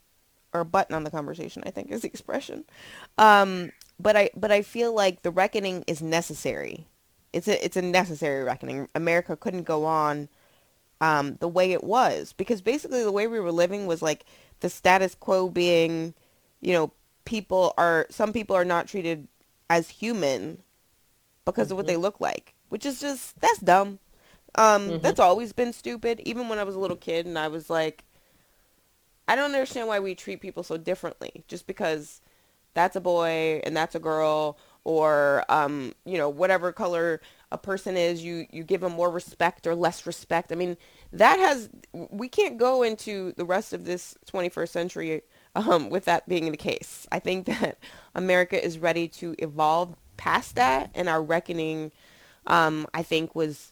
or 0.53 0.63
button 0.63 0.95
on 0.95 1.03
the 1.03 1.11
conversation, 1.11 1.63
I 1.65 1.71
think 1.71 1.91
is 1.91 2.01
the 2.01 2.07
expression. 2.07 2.63
Um, 3.17 3.71
but 3.99 4.15
I 4.15 4.29
but 4.35 4.51
I 4.51 4.61
feel 4.61 4.93
like 4.93 5.23
the 5.23 5.31
reckoning 5.31 5.83
is 5.87 6.01
necessary. 6.01 6.87
It's 7.33 7.47
a 7.47 7.63
it's 7.63 7.75
a 7.75 7.81
necessary 7.81 8.43
reckoning. 8.43 8.87
America 8.95 9.35
couldn't 9.35 9.63
go 9.63 9.85
on 9.85 10.29
um, 11.01 11.35
the 11.39 11.47
way 11.47 11.71
it 11.73 11.83
was 11.83 12.33
because 12.33 12.61
basically 12.61 13.03
the 13.03 13.11
way 13.11 13.27
we 13.27 13.39
were 13.39 13.51
living 13.51 13.87
was 13.87 14.01
like 14.01 14.25
the 14.59 14.69
status 14.69 15.15
quo 15.15 15.49
being, 15.49 16.13
you 16.61 16.73
know, 16.73 16.91
people 17.25 17.73
are 17.77 18.05
some 18.09 18.31
people 18.31 18.55
are 18.55 18.65
not 18.65 18.87
treated 18.87 19.27
as 19.69 19.89
human 19.89 20.61
because 21.45 21.67
mm-hmm. 21.67 21.73
of 21.73 21.77
what 21.77 21.87
they 21.87 21.93
mm-hmm. 21.93 22.03
look 22.03 22.21
like, 22.21 22.53
which 22.69 22.85
is 22.85 22.99
just 23.01 23.39
that's 23.41 23.59
dumb. 23.59 23.99
Um, 24.55 24.87
mm-hmm. 24.87 24.97
that's 24.99 25.19
always 25.19 25.53
been 25.53 25.73
stupid. 25.73 26.21
Even 26.25 26.49
when 26.49 26.59
I 26.59 26.63
was 26.63 26.75
a 26.75 26.79
little 26.79 26.97
kid 26.97 27.25
and 27.25 27.37
I 27.37 27.47
was 27.47 27.69
like, 27.69 28.03
I 29.27 29.35
don't 29.35 29.53
understand 29.53 29.87
why 29.87 29.99
we 29.99 30.15
treat 30.15 30.41
people 30.41 30.63
so 30.63 30.77
differently 30.77 31.43
just 31.47 31.65
because 31.65 32.21
that's 32.73 32.95
a 32.95 33.01
boy 33.01 33.61
and 33.63 33.75
that's 33.75 33.95
a 33.95 33.99
girl 33.99 34.57
or 34.83 35.45
um, 35.49 35.93
you 36.05 36.17
know 36.17 36.27
whatever 36.29 36.71
color 36.71 37.21
a 37.51 37.57
person 37.57 37.95
is 37.95 38.23
you 38.23 38.47
you 38.51 38.63
give 38.63 38.81
them 38.81 38.91
more 38.91 39.09
respect 39.09 39.67
or 39.67 39.75
less 39.75 40.07
respect 40.07 40.51
i 40.51 40.55
mean 40.55 40.75
that 41.13 41.37
has 41.37 41.69
we 41.93 42.27
can't 42.27 42.57
go 42.57 42.81
into 42.81 43.31
the 43.37 43.45
rest 43.45 43.73
of 43.73 43.85
this 43.85 44.17
21st 44.25 44.69
century 44.69 45.21
um, 45.55 45.89
with 45.89 46.05
that 46.05 46.27
being 46.27 46.51
the 46.51 46.57
case. 46.57 47.07
I 47.11 47.19
think 47.19 47.45
that 47.47 47.77
America 48.15 48.63
is 48.63 48.79
ready 48.79 49.07
to 49.09 49.35
evolve 49.39 49.95
past 50.17 50.55
that, 50.55 50.91
and 50.93 51.09
our 51.09 51.21
reckoning, 51.21 51.91
um, 52.47 52.87
I 52.93 53.03
think, 53.03 53.35
was 53.35 53.71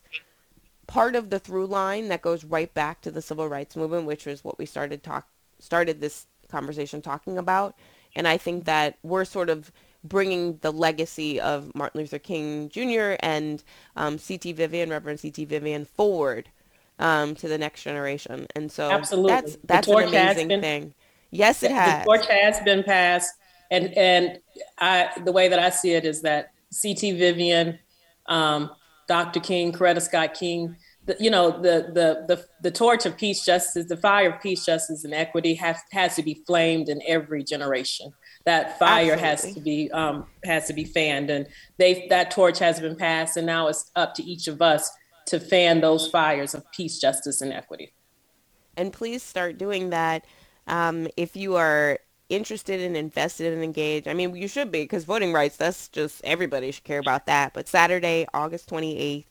part 0.92 1.16
of 1.16 1.30
the 1.30 1.38
through 1.38 1.64
line 1.66 2.08
that 2.08 2.20
goes 2.20 2.44
right 2.44 2.72
back 2.74 3.00
to 3.00 3.10
the 3.10 3.22
civil 3.22 3.48
rights 3.48 3.76
movement, 3.76 4.04
which 4.04 4.26
was 4.26 4.44
what 4.44 4.58
we 4.58 4.66
started 4.66 5.02
talk 5.02 5.26
started 5.58 6.02
this 6.02 6.26
conversation 6.50 7.00
talking 7.00 7.38
about. 7.38 7.74
And 8.14 8.28
I 8.28 8.36
think 8.36 8.66
that 8.66 8.98
we're 9.02 9.24
sort 9.24 9.48
of 9.48 9.72
bringing 10.04 10.58
the 10.58 10.70
legacy 10.70 11.40
of 11.40 11.74
Martin 11.74 12.02
Luther 12.02 12.18
King 12.18 12.68
Jr. 12.68 13.14
and 13.20 13.64
um, 13.96 14.18
C.T. 14.18 14.52
Vivian, 14.52 14.90
Reverend 14.90 15.18
C.T. 15.18 15.46
Vivian, 15.46 15.86
forward 15.86 16.50
um, 16.98 17.34
to 17.36 17.48
the 17.48 17.56
next 17.56 17.84
generation. 17.84 18.46
And 18.54 18.70
so 18.70 18.90
Absolutely. 18.90 19.30
that's 19.30 19.56
that's 19.64 19.88
an 19.88 19.96
amazing 19.96 20.48
been, 20.48 20.60
thing. 20.60 20.94
Yes, 21.30 21.62
it 21.62 21.70
has. 21.70 22.04
The 22.04 22.04
torch 22.04 22.26
has 22.26 22.60
been 22.60 22.82
passed, 22.82 23.32
and 23.70 23.96
and 23.96 24.40
I 24.78 25.08
the 25.24 25.32
way 25.32 25.48
that 25.48 25.58
I 25.58 25.70
see 25.70 25.92
it 25.92 26.04
is 26.04 26.20
that 26.20 26.52
C.T. 26.70 27.12
Vivian, 27.12 27.78
um, 28.26 28.72
Dr. 29.08 29.40
King, 29.40 29.72
Coretta 29.72 30.02
Scott 30.02 30.34
King, 30.34 30.76
the, 31.06 31.16
you 31.18 31.30
know 31.30 31.50
the, 31.50 31.90
the 31.92 32.24
the 32.28 32.44
the 32.60 32.70
torch 32.70 33.06
of 33.06 33.16
peace, 33.16 33.44
justice, 33.44 33.86
the 33.86 33.96
fire 33.96 34.30
of 34.30 34.40
peace, 34.40 34.64
justice, 34.64 35.04
and 35.04 35.12
equity 35.12 35.54
has 35.54 35.78
has 35.90 36.14
to 36.16 36.22
be 36.22 36.42
flamed 36.46 36.88
in 36.88 37.00
every 37.06 37.42
generation. 37.42 38.12
That 38.44 38.78
fire 38.78 39.12
Absolutely. 39.12 39.22
has 39.22 39.54
to 39.54 39.60
be 39.60 39.90
um, 39.90 40.26
has 40.44 40.66
to 40.68 40.72
be 40.72 40.84
fanned, 40.84 41.30
and 41.30 41.46
they 41.78 42.06
that 42.08 42.30
torch 42.30 42.58
has 42.60 42.78
been 42.78 42.96
passed, 42.96 43.36
and 43.36 43.46
now 43.46 43.68
it's 43.68 43.90
up 43.96 44.14
to 44.14 44.22
each 44.22 44.46
of 44.46 44.62
us 44.62 44.90
to 45.26 45.40
fan 45.40 45.80
those 45.80 46.08
fires 46.08 46.54
of 46.54 46.64
peace, 46.72 46.98
justice, 47.00 47.40
and 47.40 47.52
equity. 47.52 47.92
And 48.76 48.92
please 48.92 49.22
start 49.22 49.58
doing 49.58 49.90
that 49.90 50.24
um, 50.66 51.08
if 51.16 51.36
you 51.36 51.56
are 51.56 51.98
interested 52.28 52.80
and 52.80 52.96
invested 52.96 53.52
and 53.52 53.62
engaged, 53.62 54.08
I 54.08 54.14
mean, 54.14 54.34
you 54.34 54.48
should 54.48 54.72
be 54.72 54.82
because 54.82 55.04
voting 55.04 55.32
rights, 55.32 55.56
that's 55.56 55.88
just 55.88 56.24
everybody 56.24 56.70
should 56.70 56.84
care 56.84 56.98
about 56.98 57.26
that. 57.26 57.52
But 57.52 57.68
Saturday, 57.68 58.26
August 58.32 58.70
28th, 58.70 59.24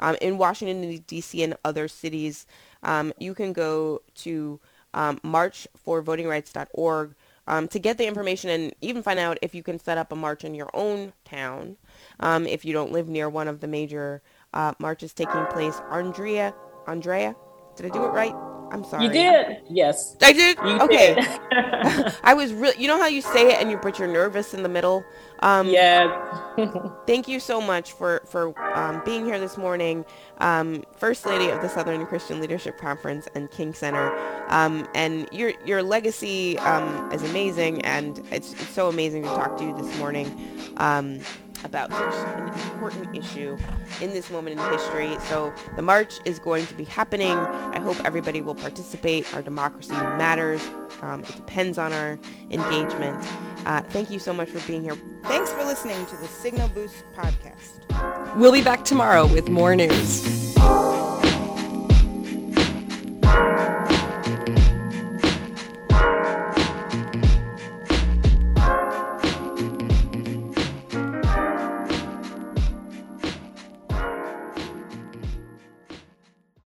um, 0.00 0.16
in 0.20 0.38
Washington, 0.38 1.04
D.C. 1.06 1.42
and 1.42 1.56
other 1.64 1.86
cities, 1.88 2.46
um, 2.82 3.12
you 3.18 3.34
can 3.34 3.52
go 3.52 4.02
to 4.16 4.58
um, 4.94 5.20
marchforvotingrights.org 5.24 7.14
um, 7.46 7.68
to 7.68 7.78
get 7.78 7.98
the 7.98 8.06
information 8.06 8.50
and 8.50 8.74
even 8.80 9.02
find 9.02 9.18
out 9.18 9.38
if 9.42 9.54
you 9.54 9.62
can 9.62 9.78
set 9.78 9.98
up 9.98 10.12
a 10.12 10.16
march 10.16 10.44
in 10.44 10.54
your 10.54 10.70
own 10.74 11.12
town 11.24 11.76
um, 12.20 12.46
if 12.46 12.64
you 12.64 12.72
don't 12.72 12.92
live 12.92 13.08
near 13.08 13.28
one 13.28 13.48
of 13.48 13.60
the 13.60 13.66
major 13.66 14.22
uh, 14.54 14.72
marches 14.78 15.12
taking 15.12 15.46
place. 15.46 15.80
Andrea, 15.90 16.54
Andrea, 16.86 17.34
did 17.76 17.86
I 17.86 17.88
do 17.90 18.04
it 18.04 18.08
right? 18.08 18.49
I'm 18.70 18.84
sorry. 18.84 19.04
You 19.04 19.12
did. 19.12 19.60
Yes. 19.68 20.16
I 20.22 20.32
did. 20.32 20.58
You 20.58 20.80
okay. 20.80 21.14
did. 21.14 22.14
I 22.22 22.34
was 22.34 22.52
really. 22.52 22.80
You 22.80 22.88
know 22.88 22.98
how 22.98 23.06
you 23.06 23.22
say 23.22 23.52
it 23.52 23.60
and 23.60 23.70
you 23.70 23.78
but 23.82 23.98
you're 23.98 24.08
nervous 24.08 24.54
in 24.54 24.62
the 24.62 24.68
middle. 24.68 25.04
Um, 25.40 25.68
yeah. 25.68 26.96
thank 27.06 27.26
you 27.26 27.40
so 27.40 27.60
much 27.60 27.92
for 27.92 28.22
for 28.26 28.58
um, 28.76 29.02
being 29.04 29.24
here 29.24 29.38
this 29.38 29.56
morning, 29.56 30.04
um, 30.38 30.84
First 30.96 31.26
Lady 31.26 31.48
of 31.48 31.62
the 31.62 31.68
Southern 31.68 32.04
Christian 32.06 32.40
Leadership 32.40 32.78
Conference 32.78 33.26
and 33.34 33.50
King 33.50 33.72
Center, 33.72 34.12
um, 34.48 34.86
and 34.94 35.28
your 35.32 35.52
your 35.64 35.82
legacy 35.82 36.58
um, 36.58 37.10
is 37.12 37.22
amazing, 37.22 37.82
and 37.82 38.18
it's, 38.30 38.52
it's 38.52 38.68
so 38.68 38.88
amazing 38.88 39.22
to 39.22 39.28
talk 39.28 39.56
to 39.58 39.64
you 39.64 39.76
this 39.76 39.98
morning 39.98 40.74
um, 40.76 41.20
about 41.64 41.90
such 41.92 42.14
an 42.14 42.48
important 42.48 43.16
issue 43.16 43.56
in 44.00 44.10
this 44.10 44.30
moment 44.30 44.58
in 44.58 44.72
history. 44.72 45.16
So 45.28 45.52
the 45.76 45.82
march 45.82 46.18
is 46.24 46.38
going 46.38 46.66
to 46.66 46.74
be 46.74 46.84
happening. 46.84 47.36
I 47.36 47.80
hope 47.80 47.96
everybody 48.04 48.40
will 48.40 48.54
participate. 48.54 49.32
Our 49.34 49.42
democracy 49.42 49.92
matters. 49.92 50.66
Um, 51.02 51.20
it 51.20 51.36
depends 51.36 51.78
on 51.78 51.92
our 51.92 52.18
engagement. 52.50 53.24
Uh, 53.66 53.82
thank 53.82 54.10
you 54.10 54.18
so 54.18 54.32
much 54.32 54.48
for 54.48 54.66
being 54.66 54.82
here. 54.82 54.96
Thanks 55.24 55.52
for 55.52 55.64
listening 55.64 56.06
to 56.06 56.16
the 56.16 56.26
Signal 56.26 56.68
Boost 56.68 57.04
podcast. 57.14 58.36
We'll 58.36 58.52
be 58.52 58.62
back 58.62 58.84
tomorrow 58.84 59.26
with 59.26 59.48
more 59.48 59.76
news. 59.76 60.39